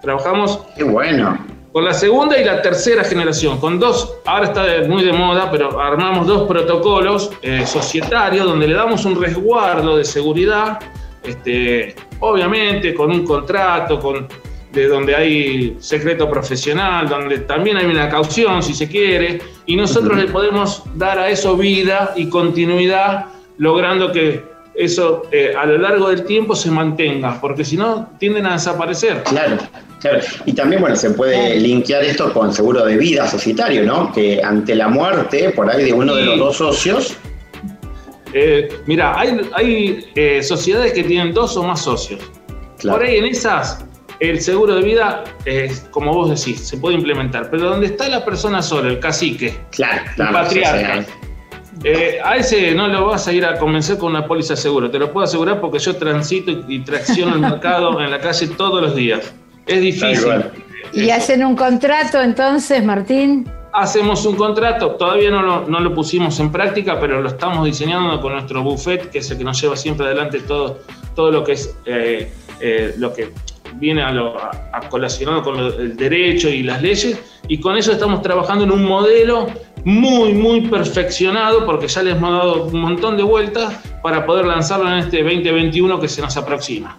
Trabajamos 0.03 0.61
Qué 0.77 0.85
bueno. 0.85 1.39
con 1.73 1.85
la 1.85 1.93
segunda 1.93 2.39
y 2.39 2.45
la 2.45 2.63
tercera 2.63 3.05
generación, 3.05 3.59
con 3.59 3.79
dos, 3.79 4.17
ahora 4.25 4.47
está 4.47 4.65
muy 4.89 5.05
de 5.05 5.13
moda, 5.13 5.51
pero 5.51 5.81
armamos 5.81 6.27
dos 6.27 6.49
protocolos 6.49 7.33
eh, 7.43 7.67
societarios 7.67 8.47
donde 8.47 8.67
le 8.67 8.75
damos 8.75 9.05
un 9.05 9.21
resguardo 9.21 9.97
de 9.97 10.05
seguridad, 10.05 10.79
este, 11.23 11.95
obviamente 12.21 12.95
con 12.95 13.11
un 13.11 13.25
contrato, 13.25 14.01
con 14.01 14.27
de 14.73 14.87
donde 14.87 15.15
hay 15.17 15.77
secreto 15.81 16.31
profesional, 16.31 17.09
donde 17.09 17.41
también 17.41 17.77
hay 17.77 17.87
una 17.87 18.09
caución, 18.09 18.63
si 18.63 18.75
se 18.75 18.89
quiere, 18.89 19.41
y 19.67 19.77
nosotros 19.77 20.17
le 20.17 20.27
podemos 20.27 20.85
dar 20.95 21.19
a 21.19 21.29
eso 21.29 21.57
vida 21.57 22.13
y 22.17 22.29
continuidad, 22.29 23.27
logrando 23.59 24.13
que 24.13 24.45
eso 24.81 25.23
eh, 25.31 25.53
a 25.57 25.67
lo 25.67 25.79
largo 25.79 26.09
del 26.09 26.25
tiempo 26.25 26.55
se 26.55 26.71
mantenga, 26.71 27.41
porque 27.41 27.65
si 27.65 27.77
no 27.77 28.11
tienden 28.19 28.47
a 28.47 28.55
desaparecer. 28.55 29.23
Claro, 29.25 29.59
claro. 30.01 30.21
Y 30.47 30.53
también, 30.53 30.81
bueno, 30.81 30.97
se 30.97 31.11
puede 31.11 31.59
linkear 31.61 32.03
esto 32.03 32.33
con 32.33 32.53
seguro 32.53 32.85
de 32.85 32.97
vida 32.97 33.27
societario, 33.29 33.85
¿no? 33.85 34.13
Que 34.13 34.43
ante 34.43 34.75
la 34.75 34.89
muerte, 34.89 35.51
por 35.51 35.71
ahí 35.71 35.85
de 35.85 35.93
uno 35.93 36.15
de 36.15 36.25
los 36.25 36.39
dos 36.39 36.57
socios. 36.57 37.17
Eh, 38.33 38.69
mira, 38.87 39.19
hay, 39.19 39.41
hay 39.55 40.07
eh, 40.15 40.43
sociedades 40.43 40.93
que 40.93 41.05
tienen 41.05 41.35
dos 41.35 41.57
o 41.57 41.63
más 41.63 41.83
socios. 41.83 42.21
Por 42.83 43.03
ahí 43.03 43.17
en 43.17 43.27
esas 43.27 43.85
el 44.21 44.41
seguro 44.41 44.77
de 44.77 44.83
vida, 44.83 45.25
es, 45.47 45.81
como 45.91 46.13
vos 46.13 46.29
decís, 46.29 46.61
se 46.61 46.77
puede 46.77 46.95
implementar, 46.95 47.51
pero 47.51 47.71
donde 47.71 47.87
está 47.87 48.07
la 48.09 48.23
persona 48.25 48.61
sola, 48.61 48.91
el 48.91 49.01
cacique, 49.01 49.59
claro, 49.71 50.03
el 50.17 50.29
patriarca, 50.29 51.07
eh, 51.83 52.19
a 52.23 52.37
ese 52.37 52.75
no 52.75 52.89
lo 52.89 53.07
vas 53.07 53.27
a 53.27 53.33
ir 53.33 53.45
a 53.45 53.59
convencer 53.59 53.97
con 53.97 54.11
una 54.11 54.27
póliza 54.27 54.55
de 54.55 54.61
seguro, 54.61 54.91
te 54.91 54.99
lo 54.99 55.13
puedo 55.13 55.25
asegurar 55.25 55.61
porque 55.61 55.79
yo 55.79 55.97
transito 55.97 56.51
y 56.69 56.81
tracciono 56.81 57.35
el 57.35 57.41
mercado 57.41 58.01
en 58.01 58.11
la 58.11 58.21
calle 58.21 58.49
todos 58.49 58.83
los 58.83 58.95
días. 58.95 59.33
Es 59.67 59.81
difícil. 59.81 60.45
¿Y 60.93 61.11
hacen 61.11 61.45
un 61.45 61.57
contrato 61.57 62.21
entonces, 62.21 62.85
Martín? 62.85 63.49
Hacemos 63.73 64.27
un 64.27 64.35
contrato, 64.35 64.97
todavía 64.97 65.31
no 65.31 65.43
lo, 65.43 65.69
no 65.69 65.79
lo, 65.79 65.95
pusimos 65.95 66.41
en 66.41 66.51
práctica, 66.51 66.99
pero 66.99 67.21
lo 67.23 67.29
estamos 67.29 67.65
diseñando 67.65 68.21
con 68.21 68.33
nuestro 68.33 68.63
buffet, 68.63 69.11
que 69.11 69.19
es 69.19 69.31
el 69.31 69.39
que 69.39 69.45
nos 69.45 69.61
lleva 69.61 69.77
siempre 69.77 70.07
adelante 70.07 70.41
todo, 70.41 70.81
todo 71.15 71.31
lo 71.31 71.45
que 71.45 71.53
es 71.53 71.77
eh, 71.85 72.33
eh, 72.61 72.95
lo 72.99 73.13
que 73.13 73.33
viene 73.77 74.03
a, 74.03 74.11
lo, 74.11 74.37
a, 74.37 74.81
colacionado 74.89 75.43
con 75.45 75.57
el 75.59 75.97
derecho 75.97 76.49
y 76.49 76.65
las 76.65 76.83
leyes, 76.83 77.19
y 77.47 77.61
con 77.61 77.77
eso 77.77 77.93
estamos 77.93 78.23
trabajando 78.23 78.65
en 78.65 78.73
un 78.73 78.85
modelo 78.85 79.47
muy, 79.85 80.35
muy 80.35 80.63
perfeccionado, 80.63 81.65
porque 81.65 81.89
ya 81.89 82.03
les 82.03 82.17
hemos 82.17 82.31
dado 82.31 82.65
un 82.67 82.81
montón 82.81 83.17
de 83.17 83.23
vueltas 83.23 83.75
para 84.03 84.27
poder 84.27 84.47
lanzarlo 84.47 84.91
en 84.91 84.99
este 84.99 85.23
2021 85.23 86.01
que 86.01 86.09
se 86.09 86.21
nos 86.21 86.37
aproxima. 86.37 86.99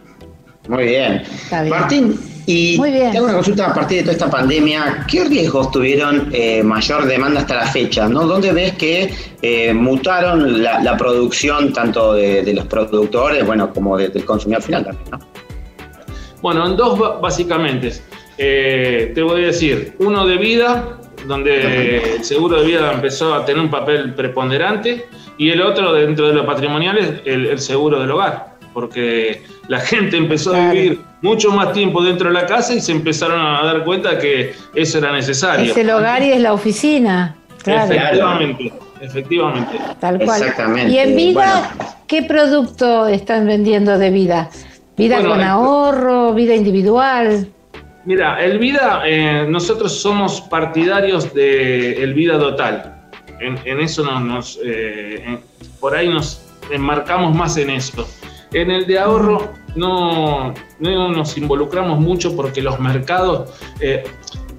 Muy 0.67 0.85
bien. 0.85 1.23
Martín, 1.69 2.19
y 2.45 2.79
tengo 2.79 3.25
una 3.25 3.33
consulta 3.33 3.67
a 3.67 3.73
partir 3.73 3.97
de 3.97 4.03
toda 4.03 4.13
esta 4.13 4.29
pandemia. 4.29 5.05
¿Qué 5.07 5.25
riesgos 5.25 5.71
tuvieron 5.71 6.29
eh, 6.33 6.63
mayor 6.63 7.05
demanda 7.05 7.41
hasta 7.41 7.55
la 7.55 7.67
fecha? 7.67 8.07
¿no? 8.07 8.25
¿Dónde 8.25 8.51
ves 8.51 8.73
que 8.73 9.13
eh, 9.41 9.73
mutaron 9.73 10.61
la, 10.61 10.97
producción 10.97 11.73
tanto 11.73 12.13
de, 12.13 12.53
los 12.53 12.65
productores 12.65 13.45
bueno, 13.45 13.73
como 13.73 13.97
del 13.97 14.25
consumidor 14.25 14.63
final 14.63 14.85
también? 14.85 15.11
¿no? 15.11 15.19
Bueno, 16.41 16.67
en 16.67 16.75
dos 16.75 17.21
básicamente. 17.21 17.93
Eh, 18.37 19.11
te 19.13 19.21
voy 19.21 19.43
a 19.43 19.47
decir, 19.47 19.95
uno 19.99 20.25
de 20.25 20.37
vida, 20.37 21.00
donde 21.27 22.15
el 22.15 22.23
seguro 22.23 22.61
de 22.61 22.65
vida 22.65 22.91
empezó 22.91 23.33
a 23.33 23.45
tener 23.45 23.61
un 23.61 23.69
papel 23.69 24.13
preponderante, 24.13 25.05
y 25.37 25.49
el 25.49 25.61
otro 25.61 25.93
dentro 25.93 26.27
de 26.27 26.33
lo 26.33 26.45
patrimonial 26.45 26.97
es 26.97 27.21
el, 27.25 27.59
seguro 27.59 27.99
del 27.99 28.11
hogar, 28.11 28.55
porque 28.73 29.41
la 29.67 29.79
gente 29.91 30.17
empezó 30.17 30.53
a 30.53 30.71
vivir 30.71 31.01
mucho 31.21 31.51
más 31.51 31.73
tiempo 31.73 32.03
dentro 32.03 32.27
de 32.27 32.33
la 32.33 32.45
casa 32.45 32.73
y 32.73 32.81
se 32.81 32.91
empezaron 32.91 33.39
a 33.39 33.63
dar 33.63 33.83
cuenta 33.83 34.17
que 34.19 34.53
eso 34.75 34.97
era 34.97 35.11
necesario. 35.11 35.71
Es 35.71 35.77
el 35.77 35.89
hogar 35.89 36.21
y 36.23 36.31
es 36.31 36.41
la 36.41 36.53
oficina. 36.53 37.35
Claro. 37.63 37.91
Efectivamente, 37.93 38.73
efectivamente. 38.99 39.79
Tal 39.99 40.19
cual. 40.19 40.41
Exactamente. 40.41 40.91
Y 40.91 40.97
en 40.97 41.15
vida, 41.15 41.71
¿qué 42.07 42.23
producto 42.23 43.07
están 43.07 43.45
vendiendo 43.45 43.97
de 43.97 44.09
vida? 44.09 44.49
Vida 44.97 45.23
con 45.23 45.41
ahorro, 45.41 46.33
vida 46.33 46.53
individual. 46.53 47.47
Mira, 48.03 48.43
el 48.43 48.57
vida, 48.57 49.03
eh, 49.05 49.45
nosotros 49.47 50.01
somos 50.01 50.41
partidarios 50.41 51.33
del 51.33 51.97
el 51.97 52.13
vida 52.13 52.39
total. 52.39 53.09
En, 53.39 53.79
eso 53.79 54.03
nos, 54.03 54.59
eh, 54.63 55.39
por 55.79 55.95
ahí 55.95 56.09
nos 56.09 56.43
enmarcamos 56.71 57.35
más 57.35 57.57
en 57.57 57.71
eso. 57.71 58.07
En 58.53 58.69
el 58.69 58.85
de 58.85 58.99
ahorro 58.99 59.53
no, 59.75 60.53
no 60.79 61.09
nos 61.09 61.37
involucramos 61.37 61.99
mucho 61.99 62.35
porque 62.35 62.61
los 62.61 62.79
mercados, 62.79 63.49
eh, 63.79 64.03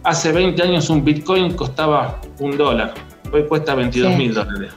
hace 0.03 0.33
20 0.33 0.63
años 0.63 0.91
un 0.91 1.05
Bitcoin 1.05 1.55
costaba 1.55 2.21
un 2.39 2.57
dólar, 2.57 2.95
hoy 3.33 3.45
cuesta 3.47 3.75
22 3.75 4.17
mil 4.17 4.35
dólares. 4.35 4.73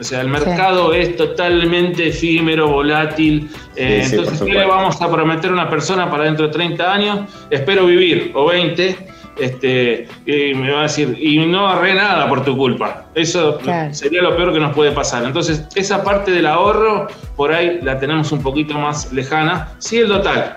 O 0.00 0.04
sea, 0.04 0.20
el 0.20 0.28
mercado 0.28 0.94
es 0.94 1.16
totalmente 1.16 2.08
efímero, 2.08 2.68
volátil. 2.68 3.50
Eh, 3.74 4.02
entonces, 4.04 4.40
¿qué 4.40 4.52
le 4.52 4.64
vamos 4.64 5.00
a 5.02 5.10
prometer 5.10 5.50
a 5.50 5.54
una 5.54 5.68
persona 5.68 6.08
para 6.08 6.24
dentro 6.24 6.46
de 6.46 6.52
30 6.52 6.92
años? 6.92 7.20
Espero 7.50 7.86
vivir, 7.86 8.30
o 8.34 8.46
20, 8.46 8.96
este, 9.38 10.06
y 10.24 10.54
me 10.54 10.70
va 10.70 10.80
a 10.80 10.82
decir, 10.82 11.16
y 11.18 11.44
no 11.46 11.68
agarré 11.68 11.94
nada 11.94 12.28
por 12.28 12.44
tu 12.44 12.56
culpa. 12.56 13.06
Eso 13.14 13.58
sería 13.90 14.22
lo 14.22 14.36
peor 14.36 14.52
que 14.52 14.60
nos 14.60 14.74
puede 14.74 14.92
pasar. 14.92 15.24
Entonces, 15.24 15.66
esa 15.74 16.04
parte 16.04 16.30
del 16.30 16.46
ahorro, 16.46 17.08
por 17.36 17.52
ahí 17.52 17.80
la 17.82 17.98
tenemos 17.98 18.30
un 18.30 18.42
poquito 18.42 18.74
más 18.74 19.12
lejana. 19.12 19.68
Sí, 19.78 19.98
el 19.98 20.08
total. 20.08 20.56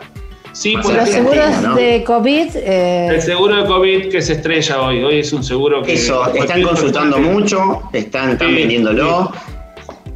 Sí, 0.54 0.76
por 0.78 0.94
los 0.94 1.10
seguros 1.10 1.76
de 1.76 2.04
COVID. 2.06 2.56
Eh, 2.56 3.08
el 3.16 3.22
seguro 3.22 3.56
de 3.56 3.66
COVID 3.66 4.10
que 4.10 4.22
se 4.22 4.34
estrella 4.34 4.82
hoy. 4.82 5.04
Hoy 5.04 5.20
es 5.20 5.32
un 5.34 5.44
seguro 5.44 5.82
que. 5.82 5.94
Eso, 5.94 6.34
están 6.34 6.64
consultando 6.64 7.20
mucho, 7.20 7.84
están, 7.94 8.38
vendiéndolo, 8.38 9.32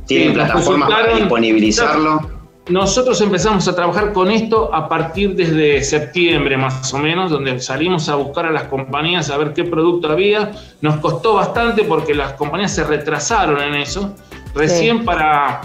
tienen 0.06 0.34
plataformas 0.34 0.90
para 0.90 1.16
disponibilizarlo. 1.16 2.36
Nosotros 2.68 3.22
empezamos 3.22 3.68
a 3.68 3.76
trabajar 3.76 4.12
con 4.12 4.32
esto 4.32 4.74
a 4.74 4.90
partir 4.90 5.36
desde 5.36 5.84
septiembre 5.84 6.58
más 6.58 6.92
o 6.96 6.98
menos, 6.98 7.30
donde 7.30 7.60
salimos 7.60 8.10
a 8.10 8.16
buscar 8.16 8.48
a 8.48 8.52
las 8.52 8.64
compañías 8.64 9.30
a 9.30 9.38
ver 9.38 9.54
qué 9.54 9.66
producto 9.66 10.12
había. 10.12 10.52
Nos 10.82 10.98
costó 10.98 11.36
bastante 11.36 11.84
porque 11.84 12.16
las 12.16 12.34
compañías 12.34 12.74
se 12.74 12.84
retrasaron 12.84 13.62
en 13.62 13.76
eso. 13.76 14.16
Recién 14.56 15.06
para, 15.06 15.62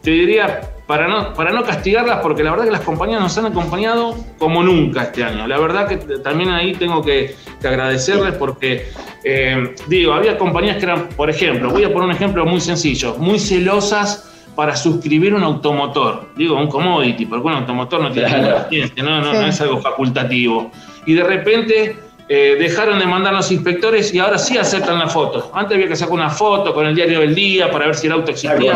te 0.00 0.10
diría, 0.10 0.77
para 0.88 1.06
no, 1.06 1.34
para 1.34 1.52
no 1.52 1.64
castigarlas, 1.64 2.20
porque 2.22 2.42
la 2.42 2.50
verdad 2.50 2.64
que 2.64 2.70
las 2.70 2.80
compañías 2.80 3.20
nos 3.20 3.36
han 3.36 3.44
acompañado 3.44 4.16
como 4.38 4.62
nunca 4.62 5.02
este 5.02 5.22
año. 5.22 5.46
La 5.46 5.58
verdad 5.58 5.86
que 5.86 5.98
también 5.98 6.48
ahí 6.48 6.72
tengo 6.72 7.02
que, 7.02 7.36
agradecerles 7.62 8.32
porque, 8.36 8.88
eh, 9.22 9.74
digo, 9.86 10.14
había 10.14 10.38
compañías 10.38 10.78
que 10.78 10.84
eran, 10.84 11.10
por 11.10 11.28
ejemplo, 11.28 11.68
voy 11.68 11.84
a 11.84 11.92
poner 11.92 12.08
un 12.08 12.14
ejemplo 12.14 12.46
muy 12.46 12.62
sencillo, 12.62 13.16
muy 13.18 13.38
celosas 13.38 14.32
para 14.56 14.74
suscribir 14.74 15.34
un 15.34 15.42
automotor. 15.42 16.30
Digo, 16.36 16.56
un 16.56 16.68
commodity, 16.68 17.26
porque 17.26 17.46
un 17.46 17.52
automotor 17.52 18.00
no 18.00 18.10
tiene 18.10 18.30
ninguna 18.30 18.66
no, 19.02 19.20
no, 19.20 19.32
no, 19.34 19.46
es 19.46 19.60
algo 19.60 19.82
facultativo. 19.82 20.70
Y 21.04 21.12
de 21.12 21.22
repente 21.22 21.98
eh, 22.30 22.56
dejaron 22.58 22.98
de 22.98 23.04
mandar 23.06 23.34
los 23.34 23.52
inspectores 23.52 24.14
y 24.14 24.20
ahora 24.20 24.38
sí 24.38 24.56
aceptan 24.56 24.98
la 24.98 25.08
foto. 25.08 25.50
Antes 25.52 25.74
había 25.74 25.88
que 25.88 25.96
sacar 25.96 26.14
una 26.14 26.30
foto 26.30 26.72
con 26.72 26.86
el 26.86 26.94
diario 26.94 27.20
del 27.20 27.34
día 27.34 27.70
para 27.70 27.84
ver 27.84 27.94
si 27.94 28.06
el 28.06 28.14
auto 28.14 28.30
existía. 28.30 28.74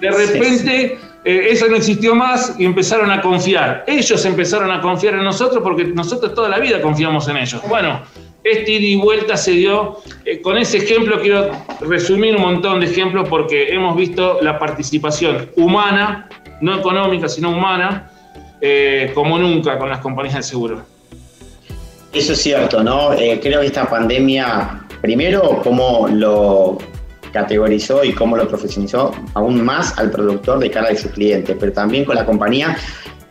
De 0.00 0.10
repente 0.10 0.98
eh, 1.28 1.48
eso 1.50 1.66
no 1.66 1.74
existió 1.74 2.14
más 2.14 2.54
y 2.56 2.64
empezaron 2.64 3.10
a 3.10 3.20
confiar. 3.20 3.82
Ellos 3.88 4.24
empezaron 4.24 4.70
a 4.70 4.80
confiar 4.80 5.14
en 5.14 5.24
nosotros 5.24 5.60
porque 5.60 5.84
nosotros 5.84 6.32
toda 6.36 6.48
la 6.48 6.60
vida 6.60 6.80
confiamos 6.80 7.26
en 7.26 7.38
ellos. 7.38 7.60
Bueno, 7.68 8.00
este 8.44 8.70
ida 8.74 8.86
y 8.86 8.94
vuelta 8.94 9.36
se 9.36 9.50
dio. 9.50 9.96
Eh, 10.24 10.40
con 10.40 10.56
ese 10.56 10.78
ejemplo 10.78 11.20
quiero 11.20 11.50
resumir 11.80 12.36
un 12.36 12.42
montón 12.42 12.78
de 12.78 12.86
ejemplos 12.86 13.28
porque 13.28 13.74
hemos 13.74 13.96
visto 13.96 14.38
la 14.40 14.56
participación 14.56 15.50
humana, 15.56 16.28
no 16.60 16.78
económica, 16.78 17.28
sino 17.28 17.50
humana, 17.50 18.08
eh, 18.60 19.10
como 19.12 19.36
nunca 19.36 19.78
con 19.78 19.88
las 19.88 19.98
compañías 19.98 20.36
de 20.36 20.42
seguro. 20.44 20.84
Eso 22.12 22.34
es 22.34 22.40
cierto, 22.40 22.84
¿no? 22.84 23.14
Eh, 23.14 23.40
creo 23.42 23.62
que 23.62 23.66
esta 23.66 23.90
pandemia, 23.90 24.86
primero, 25.02 25.60
cómo 25.64 26.06
lo 26.08 26.78
categorizó 27.36 28.02
y 28.02 28.12
cómo 28.14 28.34
lo 28.34 28.48
profesionalizó 28.48 29.12
aún 29.34 29.62
más 29.62 29.98
al 29.98 30.10
productor 30.10 30.58
de 30.58 30.70
cara 30.70 30.88
de 30.88 30.96
sus 30.96 31.10
clientes, 31.10 31.54
pero 31.60 31.70
también 31.70 32.06
con 32.06 32.16
la 32.16 32.24
compañía 32.24 32.78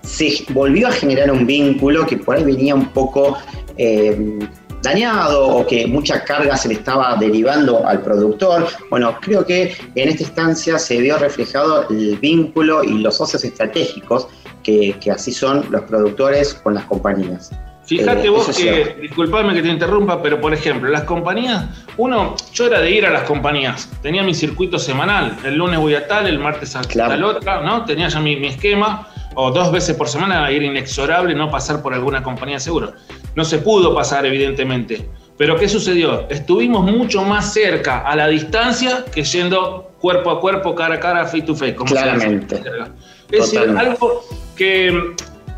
se 0.02 0.46
volvió 0.50 0.88
a 0.88 0.92
generar 0.92 1.32
un 1.32 1.48
vínculo 1.48 2.06
que 2.06 2.18
por 2.18 2.36
ahí 2.36 2.44
venía 2.44 2.76
un 2.76 2.90
poco 2.90 3.36
eh, 3.78 4.38
dañado 4.84 5.48
o 5.48 5.66
que 5.66 5.88
mucha 5.88 6.24
carga 6.24 6.56
se 6.56 6.68
le 6.68 6.76
estaba 6.76 7.16
derivando 7.16 7.88
al 7.88 8.04
productor. 8.04 8.68
Bueno, 8.92 9.18
creo 9.20 9.44
que 9.44 9.76
en 9.96 10.10
esta 10.10 10.22
instancia 10.22 10.78
se 10.78 10.98
vio 11.00 11.18
reflejado 11.18 11.90
el 11.90 12.18
vínculo 12.18 12.84
y 12.84 13.00
los 13.00 13.18
socios 13.18 13.44
estratégicos 13.44 14.28
que 14.62 15.12
así 15.12 15.32
son 15.32 15.66
los 15.72 15.82
productores 15.84 16.54
con 16.54 16.76
las 16.76 16.86
compañías. 16.86 17.52
Fíjate 17.86 18.28
eh, 18.28 18.30
vos 18.30 18.48
que, 18.48 18.98
disculpame 19.02 19.54
que 19.54 19.62
te 19.62 19.70
interrumpa, 19.70 20.22
pero 20.22 20.42
por 20.42 20.54
ejemplo, 20.54 20.90
las 20.90 21.04
compañías, 21.04 21.66
uno, 21.98 22.36
yo 22.54 22.66
era 22.66 22.80
de 22.80 22.90
ir 22.90 23.06
a 23.06 23.12
las 23.12 23.24
compañías, 23.24 23.90
tenía 24.02 24.24
mi 24.24 24.34
circuito 24.34 24.80
semanal, 24.80 25.38
el 25.44 25.56
lunes 25.56 25.80
voy 25.80 25.94
a 25.94 26.08
tal, 26.08 26.26
el 26.28 26.40
martes 26.40 26.76
a 26.76 26.82
tal 26.82 27.24
otra, 27.24 27.62
¿no? 27.62 27.86
Tenía 27.86 28.08
ya 28.08 28.20
mi, 28.20 28.46
esquema, 28.48 29.08
o 29.36 29.52
dos 29.52 29.72
veces 29.72 29.96
por 29.96 30.08
semana 30.08 30.52
ir 30.52 30.64
inexorable, 30.64 31.36
no 31.36 31.52
pasar 31.52 31.84
por 31.84 31.94
alguna 31.94 32.24
compañía 32.24 32.60
seguro. 32.60 32.94
No 33.36 33.46
se 33.46 33.60
pudo 33.60 33.94
pasar, 33.94 34.26
evidentemente. 34.26 35.08
Pero 35.38 35.58
¿qué 35.58 35.68
sucedió? 35.68 36.28
Estuvimos 36.30 36.90
mucho 36.90 37.22
más 37.24 37.54
cerca 37.54 38.00
a 38.00 38.16
la 38.16 38.28
distancia 38.28 39.04
que 39.14 39.24
yendo 39.24 39.92
cuerpo 40.00 40.32
a 40.32 40.40
cuerpo, 40.40 40.74
cara 40.74 40.96
a 40.96 41.00
cara, 41.00 41.26
face 41.26 41.42
to 41.42 41.54
face. 41.54 41.76
Como 41.76 41.92
Claramente. 41.92 42.62
Es 43.32 43.52
decir, 43.52 43.76
algo 43.78 44.24
que 44.56 45.14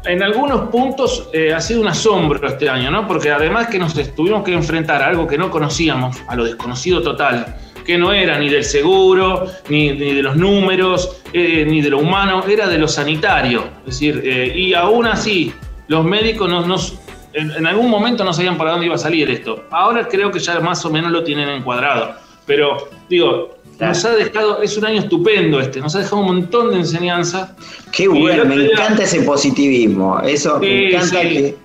en 0.08 0.24
algunos 0.24 0.70
puntos 0.70 1.30
eh, 1.34 1.54
ha 1.54 1.60
sido 1.60 1.82
un 1.82 1.88
asombro 1.88 2.48
este 2.48 2.70
año, 2.70 2.90
¿no? 2.90 3.08
Porque 3.08 3.30
además 3.30 3.68
que 3.68 3.78
nos 3.78 3.94
tuvimos 4.16 4.44
que 4.44 4.54
enfrentar 4.54 5.02
a 5.02 5.08
algo 5.08 5.28
que 5.28 5.38
no 5.38 5.52
conocíamos, 5.52 6.18
a 6.28 6.36
lo 6.36 6.46
desconocido 6.46 7.02
total, 7.02 7.56
que 7.86 7.98
no 7.98 8.12
era 8.14 8.38
ni 8.38 8.50
del 8.50 8.64
seguro, 8.64 9.46
ni, 9.70 9.98
de 9.98 10.22
los 10.22 10.36
números, 10.36 11.22
eh, 11.34 11.66
ni 11.68 11.82
de 11.82 11.90
lo 11.90 12.00
humano, 12.00 12.44
era 12.48 12.68
de 12.68 12.78
lo 12.78 12.88
sanitario. 12.88 13.64
Es 13.80 14.00
decir, 14.00 14.22
eh, 14.24 14.54
y 14.56 14.74
aún 14.74 15.06
así, 15.06 15.54
los 15.88 16.04
médicos 16.04 16.94
en, 17.34 17.68
algún 17.68 17.90
momento 17.90 18.24
no 18.24 18.34
sabían 18.34 18.58
para 18.58 18.72
dónde 18.72 18.88
iba 18.88 18.96
a 18.96 19.00
salir 19.00 19.30
esto. 19.30 19.66
Ahora 19.72 20.08
creo 20.08 20.32
que 20.32 20.40
ya 20.40 20.60
más 20.60 20.84
o 20.86 20.90
menos 20.90 21.12
lo 21.12 21.24
tienen 21.24 21.50
encuadrado. 21.50 22.16
Pero 22.46 22.90
digo, 23.10 23.57
nos 23.80 24.06
ha 24.06 24.16
dejado, 24.16 24.62
es 24.62 24.78
un 24.78 24.86
año 24.86 25.00
estupendo 25.02 25.60
este, 25.60 25.80
nos 25.80 25.96
ha 25.96 26.00
dejado 26.00 26.22
un 26.22 26.28
montón 26.28 26.72
de 26.72 26.78
enseñanza. 26.78 27.56
Qué 27.92 28.08
bueno, 28.08 28.46
me 28.46 28.56
encanta 28.56 29.04
ese 29.04 29.22
positivismo. 29.22 30.20
Eso 30.22 30.60
me 30.60 30.90
encanta 30.90 31.22
que. 31.22 31.56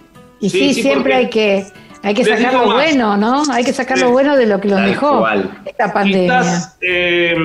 Y 0.40 0.50
sí, 0.50 0.74
siempre 0.74 1.14
hay 1.14 1.30
que, 1.30 1.64
hay 2.02 2.14
que 2.14 2.24
sacar 2.24 2.54
lo 2.54 2.72
bueno, 2.72 3.16
¿no? 3.16 3.44
Hay 3.52 3.64
que 3.64 3.72
sacar 3.72 3.98
lo 3.98 4.10
bueno 4.10 4.36
de 4.36 4.46
lo 4.46 4.60
que 4.60 4.68
nos 4.68 4.84
dejó 4.84 5.24
esta 5.64 5.92
pandemia. 5.92 6.42
Eh, 6.80 7.36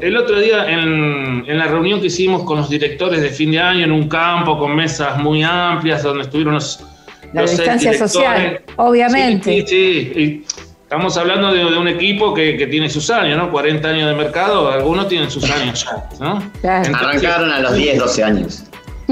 el 0.00 0.16
otro 0.16 0.38
día 0.38 0.70
en, 0.70 1.44
en, 1.46 1.58
la 1.58 1.66
reunión 1.66 2.00
que 2.00 2.06
hicimos 2.06 2.44
con 2.44 2.58
los 2.58 2.68
directores 2.68 3.20
de 3.20 3.30
fin 3.30 3.50
de 3.50 3.58
año 3.58 3.84
en 3.84 3.92
un 3.92 4.08
campo 4.08 4.58
con 4.58 4.76
mesas 4.76 5.18
muy 5.18 5.42
amplias 5.42 6.02
donde 6.02 6.24
estuvieron 6.24 6.54
los. 6.54 6.84
La 7.32 7.42
distancia 7.42 7.92
social, 7.92 8.62
obviamente. 8.76 9.66
Sí, 9.66 10.12
sí. 10.14 10.44
Estamos 10.86 11.16
hablando 11.16 11.52
de, 11.52 11.64
un 11.64 11.88
equipo 11.88 12.32
que, 12.32 12.64
tiene 12.70 12.88
sus 12.88 13.10
años, 13.10 13.36
¿no? 13.36 13.50
40 13.50 13.88
años 13.88 14.08
de 14.08 14.14
mercado, 14.14 14.70
algunos 14.70 15.08
tienen 15.08 15.28
sus 15.28 15.50
años 15.50 15.84
ya, 15.84 16.08
¿no? 16.20 16.40
Arrancaron 16.62 17.50
a 17.50 17.58
los 17.58 17.74
10, 17.74 17.98
12 17.98 18.22
años. 18.22 18.62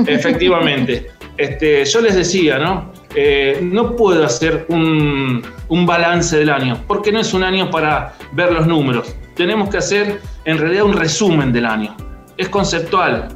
Efectivamente. 0.06 1.10
Este, 1.36 1.84
yo 1.84 2.00
les 2.00 2.14
decía, 2.14 2.60
¿no? 2.60 2.92
Eh, 3.16 3.58
no 3.60 3.96
puedo 3.96 4.24
hacer 4.24 4.66
un, 4.68 5.42
un, 5.66 5.84
balance 5.84 6.36
del 6.36 6.50
año, 6.50 6.80
porque 6.86 7.10
no 7.10 7.18
es 7.18 7.34
un 7.34 7.42
año 7.42 7.68
para 7.72 8.14
ver 8.30 8.52
los 8.52 8.68
números. 8.68 9.12
Tenemos 9.34 9.68
que 9.68 9.78
hacer 9.78 10.20
en 10.44 10.58
realidad 10.58 10.84
un 10.84 10.92
resumen 10.92 11.52
del 11.52 11.66
año. 11.66 11.96
Es 12.36 12.50
conceptual 12.50 13.30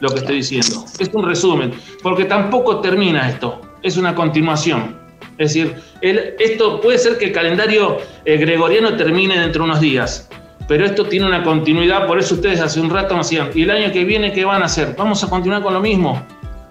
lo 0.00 0.08
que 0.08 0.16
estoy 0.16 0.36
diciendo. 0.38 0.84
Es 0.98 1.08
un 1.12 1.24
resumen, 1.24 1.72
porque 2.02 2.24
tampoco 2.24 2.80
termina 2.80 3.28
esto, 3.28 3.60
es 3.80 3.96
una 3.96 4.12
continuación. 4.12 5.03
Es 5.38 5.52
decir, 5.52 5.74
esto 6.00 6.80
puede 6.80 6.98
ser 6.98 7.18
que 7.18 7.26
el 7.26 7.32
calendario 7.32 7.98
eh, 8.24 8.36
gregoriano 8.36 8.96
termine 8.96 9.38
dentro 9.38 9.64
de 9.64 9.70
unos 9.70 9.80
días, 9.80 10.28
pero 10.68 10.84
esto 10.84 11.04
tiene 11.06 11.26
una 11.26 11.42
continuidad, 11.42 12.06
por 12.06 12.18
eso 12.18 12.36
ustedes 12.36 12.60
hace 12.60 12.80
un 12.80 12.90
rato 12.90 13.14
me 13.14 13.18
decían, 13.18 13.50
¿y 13.54 13.62
el 13.62 13.70
año 13.70 13.92
que 13.92 14.04
viene 14.04 14.32
qué 14.32 14.44
van 14.44 14.62
a 14.62 14.66
hacer? 14.66 14.94
¿Vamos 14.96 15.22
a 15.24 15.28
continuar 15.28 15.62
con 15.62 15.74
lo 15.74 15.80
mismo? 15.80 16.24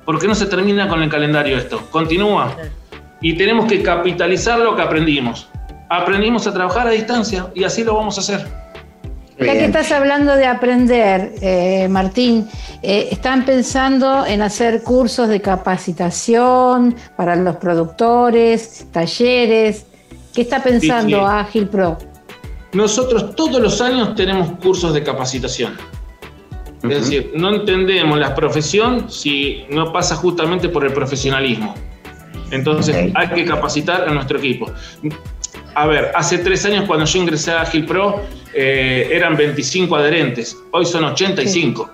¿Por 0.06 0.19
qué 0.19 0.28
no 0.28 0.36
se 0.36 0.45
termina 0.45 0.88
con 0.88 1.02
el 1.04 1.10
calendario 1.10 1.58
esto? 1.58 1.82
Continúa. 1.91 2.56
Y 3.21 3.34
tenemos 3.34 3.65
que 3.65 3.82
capitalizar 3.82 4.60
lo 4.60 4.76
que 4.76 4.82
aprendimos. 4.82 5.47
Aprendimos 5.89 6.47
a 6.47 6.54
trabajar 6.54 6.88
a 6.88 6.91
distancia 6.91 7.47
y 7.54 7.63
así 7.63 7.84
lo 7.84 7.95
vamos 7.95 8.17
a 8.17 8.21
hacer. 8.21 8.62
Ya 9.39 9.54
que 9.54 9.65
estás 9.65 9.91
hablando 9.91 10.36
de 10.36 10.46
aprender, 10.46 11.34
eh, 11.41 11.88
Martín, 11.89 12.48
eh, 12.82 13.10
¿están 13.12 13.46
pensando 13.46 14.26
en 14.26 14.41
hacer 14.41 14.84
cursos 14.84 15.28
de 15.28 15.41
capacitación 15.41 16.96
para 17.17 17.36
los 17.36 17.56
productores, 17.56 18.88
talleres? 18.91 19.88
¿Qué 20.34 20.41
está 20.41 20.62
pensando 20.62 21.26
Agil 21.26 21.67
Pro? 21.67 21.98
Nosotros 22.74 23.36
todos 23.36 23.62
los 23.62 23.82
años 23.82 24.15
tenemos 24.15 24.52
cursos 24.60 24.93
de 24.93 25.04
capacitación. 25.04 25.78
Es 26.84 26.89
decir, 26.89 27.32
no 27.36 27.56
entendemos 27.56 28.19
la 28.19 28.36
profesión 28.36 29.10
si 29.10 29.65
no 29.69 29.93
pasa 29.93 30.15
justamente 30.15 30.69
por 30.69 30.84
el 30.86 30.91
profesionalismo. 30.93 31.74
Entonces 32.52 33.12
hay 33.15 33.28
que 33.30 33.46
capacitar 33.46 34.08
a 34.08 34.13
nuestro 34.13 34.38
equipo. 34.38 34.72
A 35.76 35.88
ver, 35.88 36.12
hace 36.13 36.39
tres 36.39 36.65
años 36.65 36.86
cuando 36.86 37.06
yo 37.06 37.19
ingresé 37.19 37.52
a 37.52 37.62
Agil 37.62 37.86
Pro 37.86 38.22
eh, 38.54 39.10
eran 39.12 39.36
25 39.36 39.96
adherentes, 39.96 40.58
hoy 40.72 40.86
son 40.86 41.06
85. 41.06 41.89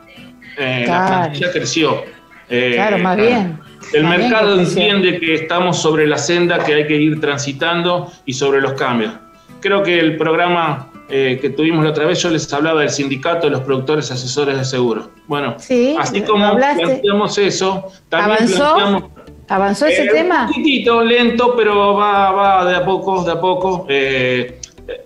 Eh, 0.58 0.86
la 0.88 1.08
plantilla 1.08 1.52
creció. 1.52 2.04
Eh, 2.50 2.72
claro, 2.76 2.98
más 3.00 3.18
bien. 3.18 3.60
El 3.94 4.04
mercado 4.04 4.60
entiende 4.60 5.20
que 5.20 5.36
estamos 5.36 5.82
sobre 5.82 6.06
la 6.06 6.18
senda 6.18 6.64
que 6.64 6.74
hay 6.74 6.88
que 6.88 6.96
ir 6.96 7.22
transitando 7.22 8.12
y 8.26 8.34
sobre 8.34 8.62
los 8.62 8.74
cambios. 8.74 9.14
Creo 9.62 9.84
que 9.84 10.00
el 10.00 10.18
programa 10.18 10.88
que 11.10 11.52
tuvimos 11.58 11.84
la 11.84 11.90
otra 11.90 12.06
vez, 12.06 12.22
yo 12.22 12.30
les 12.30 12.54
hablaba 12.54 12.82
del 12.82 12.92
sindicato 12.92 13.48
de 13.48 13.52
los 13.52 13.62
productores 13.62 14.12
asesores 14.12 14.56
de 14.56 14.64
seguro. 14.64 15.10
Bueno, 15.26 15.56
así 15.58 16.22
como 16.22 16.56
planteamos 16.56 17.36
eso, 17.40 17.92
también 18.10 18.44
¿Avanzó? 18.44 19.12
¿Avanzó 19.48 19.88
ese 19.88 20.06
tema? 20.06 20.42
Un 20.42 20.48
poquitito, 20.50 21.04
lento, 21.04 21.56
pero 21.58 21.96
va, 21.96 22.32
va 22.32 22.66
de 22.66 22.76
a 22.76 22.86
poco, 22.86 23.24
de 23.24 23.32
a 23.32 23.42
poco. 23.42 23.88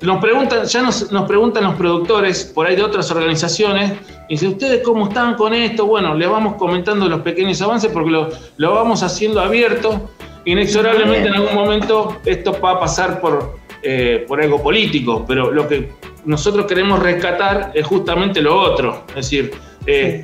Nos 0.01 0.21
preguntan, 0.21 0.65
ya 0.65 0.81
nos, 0.81 1.03
preguntan 1.27 1.63
los 1.63 1.75
productores 1.75 2.45
por 2.45 2.67
ahí 2.67 2.75
de 2.75 2.83
otras 2.83 3.09
organizaciones, 3.11 3.93
y 4.29 4.37
si 4.37 4.47
ustedes 4.47 4.81
cómo 4.83 5.07
están 5.07 5.35
con 5.35 5.53
esto, 5.53 5.85
bueno, 5.85 6.13
les 6.15 6.29
vamos 6.29 6.55
comentando 6.55 7.07
los 7.07 7.21
pequeños 7.21 7.61
avances 7.61 7.91
porque 7.91 8.11
lo, 8.11 8.73
vamos 8.73 9.03
haciendo 9.03 9.41
abierto. 9.41 10.09
Inexorablemente 10.45 11.29
en 11.29 11.35
algún 11.35 11.55
momento 11.55 12.17
esto 12.25 12.59
va 12.59 12.71
a 12.71 12.79
pasar 12.79 13.21
por, 13.21 13.57
eh, 13.81 14.25
por 14.27 14.41
algo 14.41 14.61
político, 14.61 15.23
pero 15.25 15.51
lo 15.51 15.67
que 15.67 15.89
nosotros 16.25 16.65
queremos 16.65 16.99
rescatar 16.99 17.71
es 17.73 17.85
justamente 17.85 18.41
lo 18.41 18.57
otro, 18.57 19.03
es 19.09 19.15
decir, 19.15 19.51
eh, 19.85 20.23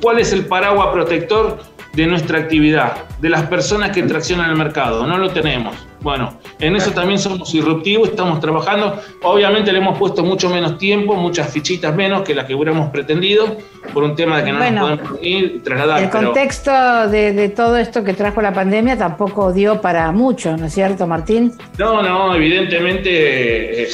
cuál 0.00 0.18
es 0.18 0.32
el 0.32 0.46
paraguas 0.46 0.88
protector 0.88 1.58
de 1.94 2.06
nuestra 2.06 2.38
actividad, 2.38 3.04
de 3.20 3.28
las 3.28 3.44
personas 3.44 3.90
que 3.90 4.02
traccionan 4.02 4.50
el 4.50 4.56
mercado, 4.56 5.06
no 5.06 5.16
lo 5.18 5.30
tenemos. 5.30 5.74
Bueno, 6.04 6.38
en 6.60 6.76
eso 6.76 6.90
también 6.90 7.18
somos 7.18 7.50
disruptivos, 7.50 8.10
estamos 8.10 8.38
trabajando. 8.38 9.00
Obviamente 9.22 9.72
le 9.72 9.78
hemos 9.78 9.98
puesto 9.98 10.22
mucho 10.22 10.50
menos 10.50 10.76
tiempo, 10.76 11.14
muchas 11.14 11.50
fichitas 11.50 11.96
menos 11.96 12.20
que 12.20 12.34
las 12.34 12.44
que 12.44 12.54
hubiéramos 12.54 12.90
pretendido, 12.90 13.56
por 13.94 14.04
un 14.04 14.14
tema 14.14 14.36
de 14.36 14.44
que 14.44 14.52
no 14.52 14.70
nos 14.70 15.00
podemos 15.00 15.22
ir 15.22 15.52
y 15.56 15.58
trasladar. 15.60 16.02
El 16.02 16.10
contexto 16.10 17.08
de, 17.08 17.48
todo 17.56 17.78
esto 17.78 18.04
que 18.04 18.12
trajo 18.12 18.42
la 18.42 18.52
pandemia 18.52 18.98
tampoco 18.98 19.50
dio 19.50 19.80
para 19.80 20.12
mucho, 20.12 20.54
¿no 20.58 20.66
es 20.66 20.74
cierto, 20.74 21.06
Martín? 21.06 21.52
No, 21.78 22.02
no, 22.02 22.34
evidentemente 22.34 23.84
eh, 23.84 23.88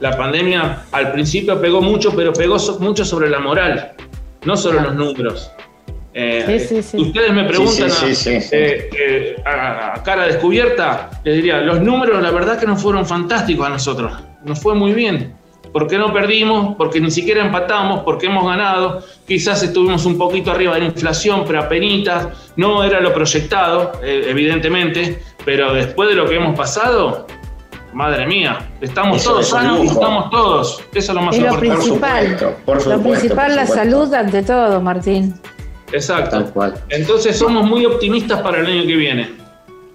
la 0.00 0.16
pandemia 0.16 0.84
al 0.92 1.12
principio 1.12 1.60
pegó 1.60 1.82
mucho, 1.82 2.16
pero 2.16 2.32
pegó 2.32 2.56
mucho 2.80 3.04
sobre 3.04 3.28
la 3.28 3.38
moral, 3.38 3.92
no 4.46 4.56
sobre 4.56 4.80
los 4.80 4.94
números. 4.94 5.50
Eh, 6.16 6.78
ustedes 6.92 7.32
me 7.32 7.42
preguntan 7.42 7.90
eh, 8.06 8.88
eh, 8.92 9.42
a, 9.44 10.00
cara 10.04 10.26
descubierta, 10.26 11.10
les 11.24 11.34
diría, 11.34 11.60
los 11.60 11.80
números 11.80 12.22
la 12.22 12.30
verdad 12.30 12.56
que 12.56 12.66
no 12.66 12.76
fueron 12.76 13.04
fantásticos 13.04 13.66
a 13.66 13.70
nosotros, 13.70 14.12
nos 14.44 14.60
fue 14.60 14.76
muy 14.76 14.92
bien. 14.92 15.34
Porque 15.72 15.98
no 15.98 16.12
perdimos, 16.12 16.76
porque 16.76 17.00
ni 17.00 17.10
siquiera 17.10 17.44
empatamos, 17.44 18.04
porque 18.04 18.26
hemos 18.26 18.46
ganado, 18.46 19.02
quizás 19.26 19.60
estuvimos 19.64 20.06
un 20.06 20.16
poquito 20.16 20.52
arriba 20.52 20.74
de 20.74 20.80
la 20.80 20.86
inflación, 20.86 21.42
pero 21.44 21.62
apenas, 21.62 22.28
no 22.54 22.84
era 22.84 23.00
lo 23.00 23.12
proyectado, 23.12 23.90
evidentemente, 24.04 25.20
pero 25.44 25.74
después 25.74 26.10
de 26.10 26.14
lo 26.14 26.28
que 26.28 26.36
hemos 26.36 26.56
pasado, 26.56 27.26
madre 27.92 28.24
mía, 28.24 28.70
estamos 28.80 29.24
todos 29.24 29.48
sanos, 29.48 29.80
estamos 29.80 30.30
todos, 30.30 30.80
eso 30.94 31.10
es 31.10 31.16
lo 31.16 31.22
más 31.22 31.36
importante. 31.36 31.66
Lo 31.66 31.74
principal, 31.74 32.56
lo 32.86 33.02
principal 33.02 33.56
la 33.56 33.66
salud 33.66 34.14
ante 34.14 34.44
todo, 34.44 34.80
Martín. 34.80 35.34
Exacto. 35.92 36.52
Entonces 36.88 37.36
somos 37.36 37.66
muy 37.66 37.84
optimistas 37.86 38.40
para 38.40 38.60
el 38.60 38.66
año 38.66 38.86
que 38.86 38.96
viene. 38.96 39.44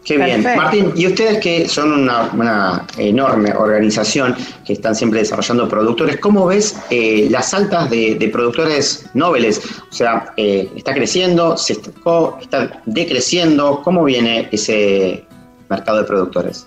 Qué 0.05 0.17
bien. 0.17 0.43
Martín, 0.43 0.93
y 0.95 1.07
ustedes 1.07 1.39
que 1.39 1.67
son 1.67 1.91
una, 1.91 2.87
enorme 2.97 3.51
organización 3.53 4.35
que 4.65 4.73
están 4.73 4.95
siempre 4.95 5.19
desarrollando 5.19 5.67
productores, 5.67 6.17
¿cómo 6.17 6.47
ves 6.47 6.79
eh, 6.89 7.27
las 7.29 7.53
altas 7.53 7.89
de, 7.89 8.29
productores 8.31 9.09
nobles? 9.13 9.61
O 9.89 9.93
sea, 9.93 10.33
eh, 10.37 10.69
¿está 10.75 10.93
creciendo? 10.93 11.57
¿Se 11.57 11.73
estancó? 11.73 12.39
¿Está 12.41 12.81
decreciendo? 12.85 13.81
¿Cómo 13.83 14.03
viene 14.03 14.47
ese 14.51 15.25
mercado 15.69 15.99
de 15.99 16.03
productores? 16.05 16.65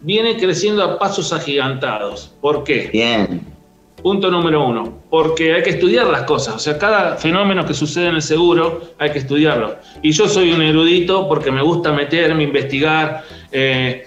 Viene 0.00 0.36
creciendo 0.36 0.84
a 0.84 0.98
pasos 0.98 1.32
agigantados. 1.32 2.34
¿Por 2.40 2.62
qué? 2.64 2.90
Bien. 2.92 3.55
Punto 4.02 4.30
número 4.30 4.64
uno, 4.64 5.02
porque 5.10 5.54
hay 5.54 5.62
que 5.62 5.70
estudiar 5.70 6.06
las 6.06 6.22
cosas. 6.22 6.56
O 6.56 6.58
sea, 6.58 6.78
cada 6.78 7.16
fenómeno 7.16 7.64
que 7.64 7.74
sucede 7.74 8.08
en 8.08 8.16
el 8.16 8.22
seguro 8.22 8.92
hay 8.98 9.10
que 9.10 9.18
estudiarlo. 9.18 9.76
Y 10.02 10.12
yo 10.12 10.28
soy 10.28 10.52
un 10.52 10.62
erudito 10.62 11.26
porque 11.28 11.50
me 11.50 11.62
gusta 11.62 11.92
meterme, 11.92 12.44
investigar. 12.44 13.24
Eh, 13.50 14.06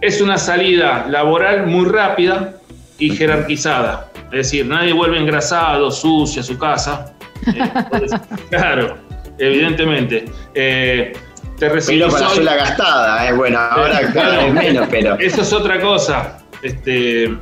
es 0.00 0.20
una 0.20 0.38
salida 0.38 1.06
laboral 1.08 1.66
muy 1.66 1.86
rápida 1.86 2.54
y 2.98 3.10
jerarquizada. 3.10 4.10
Es 4.26 4.50
decir, 4.50 4.66
nadie 4.66 4.92
vuelve 4.92 5.18
engrasado, 5.18 5.90
sucio 5.90 6.40
a 6.40 6.44
su 6.44 6.58
casa. 6.58 7.14
Eh, 7.46 7.70
claro, 8.50 8.96
evidentemente. 9.38 10.24
Eh, 10.54 11.12
te 11.58 11.68
recibí 11.68 12.00
con 12.00 12.20
la 12.20 12.28
suela 12.28 12.54
gastada, 12.54 13.32
bueno, 13.32 13.58
ahora 13.58 14.12
claro, 14.12 14.52
menos, 14.52 14.86
pero. 14.90 15.18
Eso 15.18 15.42
es 15.42 15.52
otra 15.52 15.80
cosa. 15.80 16.38
Este, 16.62 17.36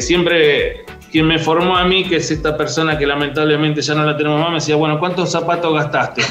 siempre 0.00 0.84
quien 1.10 1.26
me 1.26 1.38
formó 1.38 1.76
a 1.76 1.84
mí, 1.84 2.04
que 2.04 2.16
es 2.16 2.30
esta 2.30 2.56
persona 2.56 2.98
que 2.98 3.06
lamentablemente 3.06 3.80
ya 3.80 3.94
no 3.94 4.04
la 4.04 4.16
tenemos 4.16 4.40
más, 4.40 4.48
me 4.50 4.54
decía, 4.56 4.76
bueno, 4.76 4.98
¿cuántos 4.98 5.30
zapatos 5.30 5.72
gastaste? 5.72 6.22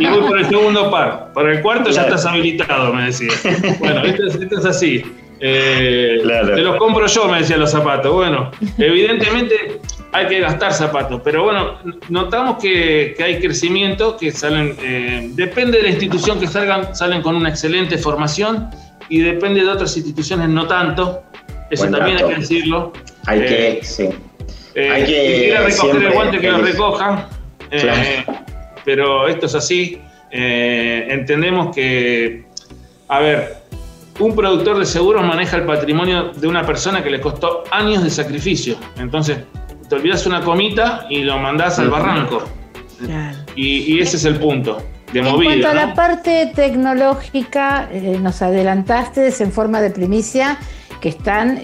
y 0.00 0.06
voy 0.06 0.22
por 0.22 0.38
el 0.38 0.48
segundo 0.48 0.90
par. 0.90 1.32
Para 1.32 1.52
el 1.52 1.62
cuarto 1.62 1.90
ya 1.90 2.02
estás 2.02 2.26
habilitado, 2.26 2.92
me 2.92 3.04
decía. 3.04 3.30
Bueno, 3.78 4.02
esto 4.04 4.58
es, 4.58 4.64
así. 4.64 5.04
Eh, 5.38 6.22
te 6.22 6.60
los 6.60 6.76
compro 6.76 7.06
yo, 7.06 7.28
me 7.28 7.38
decía 7.38 7.56
los 7.56 7.70
zapatos. 7.70 8.12
Bueno, 8.12 8.50
evidentemente 8.78 9.80
hay 10.12 10.26
que 10.26 10.40
gastar 10.40 10.72
zapatos, 10.72 11.20
pero 11.22 11.44
bueno, 11.44 11.78
notamos 12.08 12.60
que, 12.60 13.14
hay 13.22 13.38
crecimiento, 13.38 14.16
que 14.16 14.32
salen, 14.32 14.76
eh, 14.82 15.28
depende 15.34 15.78
de 15.78 15.84
la 15.84 15.90
institución 15.90 16.40
que 16.40 16.46
salgan, 16.46 16.94
salen 16.94 17.22
con 17.22 17.36
una 17.36 17.50
excelente 17.50 17.96
formación 17.96 18.70
y 19.08 19.20
depende 19.20 19.60
de 19.60 19.68
otras 19.68 19.96
instituciones 19.96 20.48
no 20.48 20.66
tanto. 20.66 21.22
Eso 21.70 21.88
también 21.88 22.18
hay 22.18 22.24
que 22.24 22.40
decirlo. 22.40 22.92
Hay 23.26 23.40
que, 23.40 23.70
eh, 23.70 23.78
sí. 23.82 24.08
Eh, 24.74 24.90
hay 24.90 25.04
que 25.04 25.58
recoger 25.58 26.02
el 26.02 26.12
guante 26.12 26.38
que 26.38 26.50
lo 26.50 26.58
recoja. 26.58 27.28
Eh, 27.70 28.24
pero 28.84 29.28
esto 29.28 29.46
es 29.46 29.54
así. 29.54 30.00
entendemos 30.30 31.74
que, 31.74 32.44
a 33.08 33.20
ver, 33.20 33.56
un 34.18 34.34
productor 34.34 34.78
de 34.78 34.84
seguros 34.84 35.24
maneja 35.24 35.56
el 35.56 35.64
patrimonio 35.64 36.32
de 36.32 36.46
una 36.46 36.66
persona 36.66 37.02
que 37.02 37.10
le 37.10 37.20
costó 37.20 37.64
años 37.70 38.02
de 38.02 38.10
sacrificio. 38.10 38.76
Entonces, 38.98 39.38
te 39.88 39.94
olvidas 39.94 40.26
una 40.26 40.40
comita 40.42 41.06
y 41.08 41.22
lo 41.22 41.38
mandás 41.38 41.78
al 41.78 41.90
barranco. 41.90 42.44
Y, 43.54 43.98
ese 44.00 44.16
es 44.16 44.24
el 44.24 44.36
punto. 44.36 44.82
De 45.12 45.20
en 45.20 45.42
cuanto 45.42 45.68
a 45.68 45.74
la 45.74 45.94
parte 45.94 46.52
tecnológica, 46.54 47.88
nos 48.20 48.42
adelantaste 48.42 49.32
en 49.40 49.50
forma 49.50 49.80
de 49.80 49.90
primicia 49.90 50.58
que 51.00 51.08
están 51.08 51.60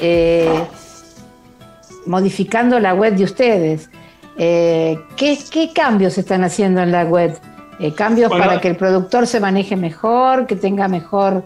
modificando 2.07 2.79
la 2.81 2.95
web 2.95 3.15
de 3.15 3.25
ustedes. 3.25 3.91
Eh, 4.39 4.99
¿qué, 5.17 5.71
cambios 5.75 6.19
están 6.19 6.45
haciendo 6.45 6.83
en 6.83 6.93
la 6.93 7.05
web? 7.05 7.39
Eh, 7.79 7.93
¿Cambios 7.93 8.31
para 8.31 8.61
que 8.61 8.69
el 8.69 8.77
productor 8.77 9.27
se 9.27 9.41
maneje 9.41 9.77
mejor, 9.77 10.47
que 10.47 10.57
tenga 10.57 10.89
mejor 10.89 11.45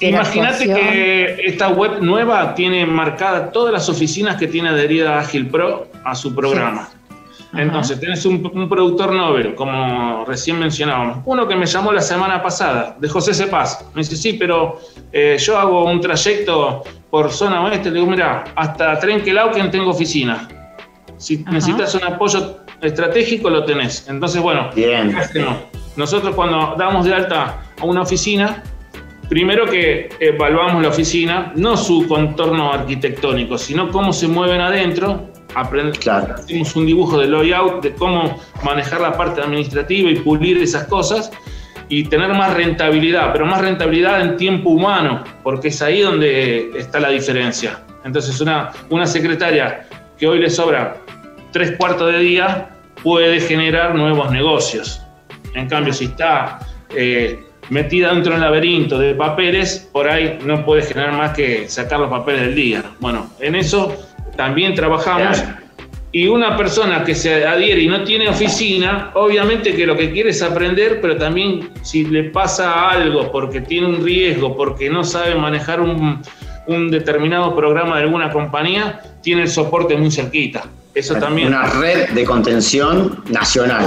Imagínate 0.00 0.64
que 0.64 1.36
esta 1.44 1.68
web 1.68 2.00
nueva 2.00 2.52
tiene 2.56 2.84
marcadas 2.84 3.52
todas 3.52 3.72
las 3.72 3.88
oficinas 3.88 4.34
que 4.34 4.48
tiene 4.48 4.70
adherida 4.70 5.20
Agile 5.20 5.44
Pro 5.44 5.86
a 6.02 6.16
su 6.16 6.34
programa. 6.34 6.88
Entonces, 7.54 7.98
tenés 7.98 8.24
un, 8.26 8.68
productor 8.68 9.12
Nobel, 9.12 9.54
como 9.54 10.24
recién 10.26 10.58
mencionábamos. 10.58 11.22
Uno 11.24 11.48
que 11.48 11.56
me 11.56 11.66
llamó 11.66 11.92
la 11.92 12.02
semana 12.02 12.42
pasada, 12.42 12.96
de 12.98 13.08
José 13.08 13.32
Cepaz. 13.32 13.86
Me 13.94 14.02
dice, 14.02 14.16
sí, 14.16 14.34
pero 14.34 14.78
eh, 15.12 15.36
yo 15.38 15.58
hago 15.58 15.84
un 15.84 16.00
trayecto 16.00 16.84
por 17.10 17.30
zona 17.30 17.64
oeste, 17.64 17.90
le 17.90 18.00
digo, 18.00 18.10
mira, 18.10 18.44
hasta 18.54 18.98
Trenquelauquen 18.98 19.70
tengo 19.70 19.90
oficina. 19.90 20.46
Si 21.16 21.38
necesitas 21.38 21.94
un 21.94 22.04
apoyo 22.04 22.58
estratégico, 22.80 23.50
lo 23.50 23.64
tenés. 23.64 24.08
Entonces, 24.08 24.40
bueno, 24.42 24.70
Bien. 24.74 25.16
nosotros 25.96 26.34
cuando 26.34 26.74
damos 26.78 27.06
de 27.06 27.14
alta 27.14 27.62
a 27.80 27.84
una 27.84 28.02
oficina, 28.02 28.62
primero 29.28 29.66
que 29.66 30.10
evaluamos 30.20 30.82
la 30.82 30.88
oficina, 30.88 31.52
no 31.56 31.76
su 31.76 32.06
contorno 32.06 32.72
arquitectónico, 32.72 33.58
sino 33.58 33.90
cómo 33.90 34.12
se 34.12 34.28
mueven 34.28 34.60
adentro. 34.60 35.30
Aprendemos 35.54 35.98
claro. 35.98 36.34
Hacemos 36.34 36.74
un 36.76 36.86
dibujo 36.86 37.18
de 37.18 37.28
layout, 37.28 37.82
de 37.82 37.94
cómo 37.94 38.38
manejar 38.62 39.00
la 39.00 39.16
parte 39.16 39.40
administrativa 39.40 40.10
y 40.10 40.16
pulir 40.16 40.58
esas 40.58 40.84
cosas 40.86 41.30
y 41.88 42.04
tener 42.04 42.34
más 42.34 42.54
rentabilidad, 42.54 43.32
pero 43.32 43.46
más 43.46 43.60
rentabilidad 43.60 44.20
en 44.20 44.36
tiempo 44.36 44.70
humano, 44.70 45.24
porque 45.42 45.68
es 45.68 45.80
ahí 45.80 46.02
donde 46.02 46.70
está 46.76 47.00
la 47.00 47.08
diferencia. 47.08 47.82
Entonces 48.04 48.40
una, 48.40 48.70
una 48.90 49.06
secretaria 49.06 49.86
que 50.18 50.26
hoy 50.26 50.38
le 50.38 50.50
sobra 50.50 50.98
tres 51.52 51.76
cuartos 51.76 52.12
de 52.12 52.18
día 52.18 52.70
puede 53.02 53.40
generar 53.40 53.94
nuevos 53.94 54.30
negocios. 54.30 55.00
En 55.54 55.68
cambio, 55.68 55.92
si 55.92 56.06
está 56.06 56.58
eh, 56.94 57.44
metida 57.70 58.12
dentro 58.12 58.32
del 58.32 58.42
laberinto 58.42 58.98
de 58.98 59.14
papeles, 59.14 59.88
por 59.92 60.08
ahí 60.08 60.38
no 60.44 60.64
puede 60.64 60.82
generar 60.82 61.12
más 61.12 61.34
que 61.34 61.68
sacar 61.68 62.00
los 62.00 62.10
papeles 62.10 62.42
del 62.42 62.54
día. 62.54 62.84
Bueno, 63.00 63.30
en 63.40 63.54
eso 63.54 63.96
también 64.38 64.72
trabajamos. 64.72 65.42
Y 66.12 66.28
una 66.28 66.56
persona 66.56 67.04
que 67.04 67.14
se 67.14 67.44
adhiere 67.44 67.82
y 67.82 67.88
no 67.88 68.04
tiene 68.04 68.28
oficina, 68.28 69.10
obviamente 69.14 69.74
que 69.74 69.84
lo 69.84 69.96
que 69.96 70.12
quiere 70.12 70.30
es 70.30 70.40
aprender, 70.42 71.00
pero 71.02 71.16
también 71.16 71.70
si 71.82 72.04
le 72.04 72.30
pasa 72.30 72.88
algo 72.88 73.32
porque 73.32 73.60
tiene 73.60 73.88
un 73.88 74.02
riesgo, 74.02 74.56
porque 74.56 74.88
no 74.88 75.02
sabe 75.02 75.34
manejar 75.34 75.80
un, 75.80 76.22
determinado 76.90 77.56
programa 77.56 77.96
de 77.96 78.04
alguna 78.04 78.30
compañía, 78.30 79.00
tiene 79.22 79.42
el 79.42 79.48
soporte 79.48 79.96
muy 79.96 80.10
cerquita. 80.10 80.66
Eso 80.94 81.16
también. 81.16 81.48
Una 81.48 81.66
red 81.66 82.10
de 82.10 82.24
contención 82.24 83.24
nacional. 83.30 83.86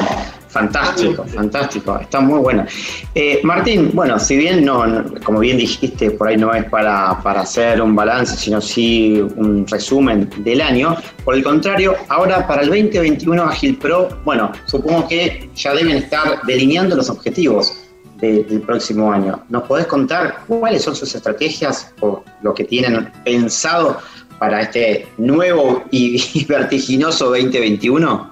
Fantástico, 0.51 1.23
fantástico, 1.23 1.97
está 1.97 2.19
muy 2.19 2.39
buena. 2.39 2.67
Eh, 3.15 3.39
Martín, 3.41 3.91
bueno, 3.93 4.19
si 4.19 4.35
bien 4.35 4.65
no, 4.65 4.83
como 5.23 5.39
bien 5.39 5.57
dijiste, 5.57 6.11
por 6.11 6.27
ahí 6.27 6.35
no 6.35 6.53
es 6.53 6.65
para, 6.65 7.11
hacer 7.11 7.81
un 7.81 7.95
balance, 7.95 8.35
sino 8.35 8.59
sí 8.59 9.25
un 9.37 9.65
resumen 9.65 10.29
del 10.39 10.59
año, 10.59 10.97
por 11.23 11.35
el 11.35 11.43
contrario, 11.43 11.95
ahora 12.09 12.45
para 12.47 12.63
el 12.63 12.67
2021 12.67 13.43
Agil 13.43 13.77
Pro, 13.77 14.09
bueno, 14.25 14.51
supongo 14.65 15.07
que 15.07 15.49
ya 15.55 15.73
deben 15.73 15.95
estar 15.95 16.41
delineando 16.45 16.97
los 16.97 17.09
objetivos 17.09 17.73
del 18.19 18.61
próximo 18.65 19.09
año. 19.09 19.41
¿Nos 19.47 19.63
podés 19.63 19.87
contar 19.87 20.43
cuáles 20.47 20.83
son 20.83 20.97
sus 20.97 21.15
estrategias 21.15 21.93
o 22.01 22.25
lo 22.41 22.53
que 22.53 22.65
tienen 22.65 23.09
pensado 23.23 23.99
para 24.37 24.63
este 24.63 25.07
nuevo 25.17 25.85
y 25.91 26.45
vertiginoso 26.49 27.27
2021? 27.27 28.30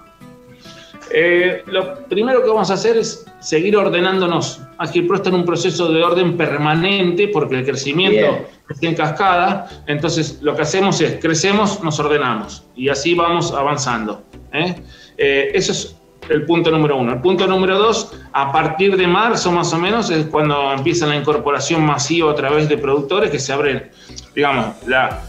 Eh, 1.12 1.64
lo 1.68 2.06
primero 2.06 2.42
que 2.42 2.50
vamos 2.50 2.70
a 2.72 2.76
hacer 2.76 2.98
es 2.98 3.26
seguir 3.40 3.76
ordenándonos. 3.76 4.62
Agilpro 4.78 5.18
está 5.18 5.30
en 5.30 5.36
un 5.36 5.46
proceso 5.46 5.92
de 5.92 6.04
orden 6.04 6.38
permanente 6.38 7.28
porque 7.30 7.60
el 7.60 7.66
crecimiento 7.66 8.46
está 8.70 8.88
en 8.88 8.96
cascada. 8.96 9.68
Entonces, 9.88 10.40
lo 10.42 10.56
que 10.56 10.62
hacemos 10.62 11.02
es 11.02 11.20
crecemos, 11.20 11.84
nos 11.84 12.00
ordenamos 12.00 12.64
y 12.76 12.90
así 12.90 13.16
vamos 13.16 13.52
avanzando. 13.52 14.24
¿eh? 14.54 14.76
Eh, 15.18 15.52
eso 15.54 15.72
es 15.72 15.96
el 16.30 16.46
punto 16.46 16.70
número 16.70 16.98
uno. 16.98 17.14
El 17.14 17.22
punto 17.22 17.48
número 17.48 17.78
dos, 17.78 18.14
a 18.34 18.52
partir 18.52 18.96
de 18.96 19.08
marzo 19.08 19.52
más 19.52 19.74
o 19.74 19.80
menos, 19.80 20.10
es 20.10 20.26
cuando 20.28 20.72
empieza 20.74 21.08
la 21.08 21.16
incorporación 21.16 21.84
masiva 21.84 22.32
a 22.32 22.36
través 22.36 22.70
de 22.70 22.78
productores 22.78 23.32
que 23.32 23.40
se 23.40 23.52
abren, 23.52 23.90
digamos, 24.36 24.76
la, 24.86 25.24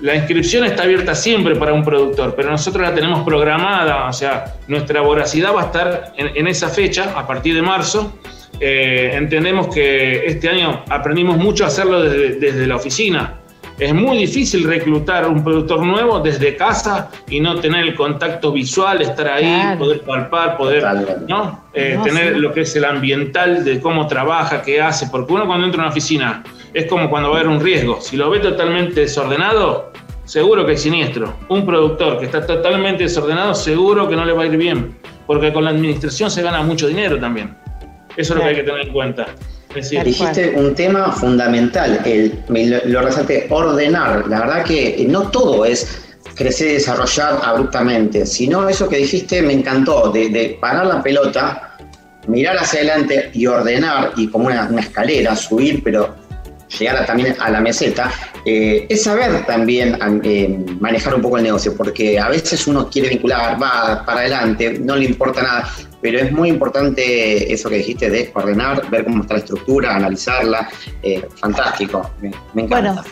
la 0.00 0.14
inscripción 0.14 0.64
está 0.64 0.84
abierta 0.84 1.14
siempre 1.14 1.56
para 1.56 1.74
un 1.74 1.84
productor, 1.84 2.34
pero 2.34 2.50
nosotros 2.50 2.88
la 2.88 2.94
tenemos 2.94 3.22
programada, 3.22 4.08
o 4.08 4.12
sea, 4.12 4.54
nuestra 4.66 5.02
voracidad 5.02 5.54
va 5.54 5.62
a 5.62 5.64
estar 5.66 6.12
en, 6.16 6.46
esa 6.46 6.68
fecha, 6.68 7.12
a 7.16 7.26
partir 7.26 7.54
de 7.54 7.62
marzo. 7.62 8.14
Eh, 8.58 9.10
entendemos 9.14 9.68
que 9.68 10.26
este 10.26 10.48
año 10.48 10.84
aprendimos 10.88 11.36
mucho 11.36 11.64
a 11.64 11.68
hacerlo 11.68 12.02
desde, 12.02 12.66
la 12.66 12.76
oficina. 12.76 13.36
Es 13.78 13.94
muy 13.94 14.18
difícil 14.18 14.64
reclutar 14.64 15.26
un 15.26 15.42
productor 15.42 15.82
nuevo 15.82 16.20
desde 16.20 16.54
casa 16.54 17.10
y 17.28 17.40
no 17.40 17.60
tener 17.60 17.86
el 17.86 17.94
contacto 17.94 18.52
visual, 18.52 19.00
estar 19.00 19.28
ahí, 19.28 19.76
poder 19.78 20.02
palpar, 20.02 20.58
poder 20.58 20.84
¿no? 21.26 21.64
Eh, 21.72 21.98
tener 22.04 22.36
lo 22.36 22.52
que 22.52 22.62
es 22.62 22.76
el 22.76 22.84
ambiental 22.84 23.64
de 23.64 23.80
cómo 23.80 24.06
trabaja, 24.06 24.60
qué 24.60 24.82
hace, 24.82 25.06
porque 25.06 25.32
uno 25.32 25.46
cuando 25.46 25.64
entra 25.66 25.80
a 25.80 25.84
una 25.84 25.90
oficina 25.90 26.42
es 26.74 26.86
como 26.86 27.10
cuando 27.10 27.30
va 27.30 27.36
a 27.36 27.40
haber 27.40 27.50
un 27.50 27.60
riesgo. 27.60 28.00
Si 28.00 28.16
lo 28.16 28.30
ve 28.30 28.40
totalmente 28.40 29.00
desordenado, 29.00 29.92
seguro 30.24 30.64
que 30.66 30.72
es 30.72 30.82
siniestro. 30.82 31.34
Un 31.48 31.66
productor 31.66 32.18
que 32.18 32.26
está 32.26 32.46
totalmente 32.46 33.04
desordenado, 33.04 33.54
seguro 33.54 34.08
que 34.08 34.16
no 34.16 34.24
le 34.24 34.32
va 34.32 34.42
a 34.42 34.46
ir 34.46 34.56
bien, 34.56 34.96
porque 35.26 35.52
con 35.52 35.64
la 35.64 35.70
administración 35.70 36.30
se 36.30 36.42
gana 36.42 36.62
mucho 36.62 36.86
dinero 36.86 37.18
también. 37.18 37.56
Eso 38.16 38.34
es 38.34 38.38
lo 38.38 38.42
que 38.42 38.48
hay 38.50 38.56
que 38.56 38.62
tener 38.62 38.86
en 38.86 38.92
cuenta. 38.92 39.26
Dijiste 39.74 40.52
un 40.56 40.74
tema 40.74 41.12
fundamental, 41.12 42.00
el, 42.04 42.42
lo, 42.86 43.02
resalté, 43.02 43.46
ordenar. 43.50 44.26
La 44.26 44.40
verdad 44.40 44.64
que 44.64 45.06
no 45.08 45.30
todo 45.30 45.64
es 45.64 46.08
crecer 46.34 46.70
y 46.70 46.72
desarrollar 46.74 47.38
abruptamente, 47.44 48.26
sino 48.26 48.68
eso 48.68 48.88
que 48.88 48.96
dijiste 48.96 49.42
me 49.42 49.52
encantó, 49.52 50.10
de, 50.10 50.58
parar 50.60 50.86
la 50.86 51.02
pelota, 51.02 51.76
mirar 52.26 52.56
hacia 52.56 52.80
adelante 52.80 53.30
y 53.32 53.46
ordenar, 53.46 54.12
y 54.16 54.26
como 54.28 54.46
una, 54.46 54.68
escalera, 54.80 55.36
subir, 55.36 55.82
pero 55.84 56.16
llegar 56.78 57.04
también 57.06 57.36
a 57.38 57.50
la 57.50 57.60
meseta, 57.60 58.12
eh, 58.44 58.86
es 58.88 59.02
saber 59.02 59.44
también 59.46 59.98
eh, 60.24 60.64
manejar 60.80 61.14
un 61.14 61.22
poco 61.22 61.36
el 61.38 61.44
negocio, 61.44 61.74
porque 61.76 62.18
a 62.18 62.28
veces 62.28 62.66
uno 62.66 62.88
quiere 62.88 63.08
vincular, 63.08 63.60
va 63.60 64.04
para 64.04 64.20
adelante, 64.20 64.78
no 64.78 64.96
le 64.96 65.06
importa 65.06 65.42
nada, 65.42 65.70
pero 66.00 66.18
es 66.18 66.32
muy 66.32 66.48
importante 66.48 67.52
eso 67.52 67.68
que 67.68 67.76
dijiste 67.76 68.10
de 68.10 68.30
ordenar, 68.34 68.88
ver 68.90 69.04
cómo 69.04 69.22
está 69.22 69.34
la 69.34 69.40
estructura, 69.40 69.96
analizarla. 69.96 70.68
Eh, 71.02 71.26
fantástico, 71.40 72.10
me, 72.20 72.62
encanta. 72.62 73.04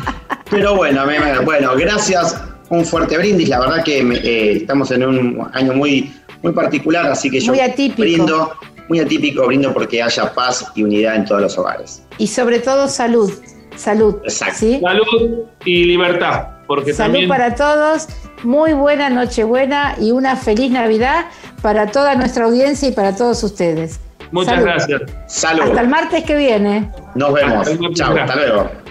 Pero 0.52 0.76
bueno, 0.76 1.02
bueno, 1.44 1.72
gracias. 1.76 2.53
Un 2.74 2.84
fuerte 2.84 3.20
brindis. 3.20 3.50
La 3.50 3.60
verdad 3.60 3.84
que 3.84 4.00
eh, 4.00 4.54
estamos 4.58 4.90
en 4.90 5.04
un 5.04 5.48
año 5.54 5.74
muy, 5.74 6.12
muy 6.42 6.54
particular, 6.54 7.06
así 7.06 7.30
que 7.30 7.40
yo 7.40 7.54
brindo, 7.96 8.52
muy 8.90 9.00
atípico, 9.00 9.46
brindo 9.46 9.72
porque 9.72 10.02
haya 10.02 10.34
paz 10.34 10.66
y 10.74 10.82
unidad 10.82 11.18
en 11.18 11.26
todos 11.26 11.42
los 11.42 11.56
hogares. 11.56 12.04
Y 12.18 12.26
sobre 12.26 12.58
todo 12.58 12.88
salud. 12.88 13.32
Salud. 13.76 14.16
Exacto. 14.24 14.66
Salud 14.82 15.46
y 15.66 15.84
libertad. 15.86 16.48
Porque 16.66 16.94
salud 16.94 17.28
para 17.28 17.54
todos. 17.54 18.08
Muy 18.44 18.74
buena 18.74 19.12
Nochebuena 19.12 19.96
y 20.02 20.10
una 20.10 20.36
feliz 20.36 20.72
Navidad 20.72 21.26
para 21.62 21.92
toda 21.92 22.16
nuestra 22.16 22.46
audiencia 22.46 22.90
y 22.90 22.92
para 22.92 23.16
todos 23.16 23.44
ustedes. 23.44 24.00
Muchas 24.32 24.64
gracias. 24.64 25.02
Salud. 25.28 25.62
Hasta 25.62 25.82
el 25.82 25.88
martes 25.90 26.24
que 26.24 26.36
viene. 26.36 26.92
Nos 27.14 27.34
vemos. 27.34 27.68
Chao, 27.94 28.18
hasta 28.18 28.36
luego. 28.36 28.83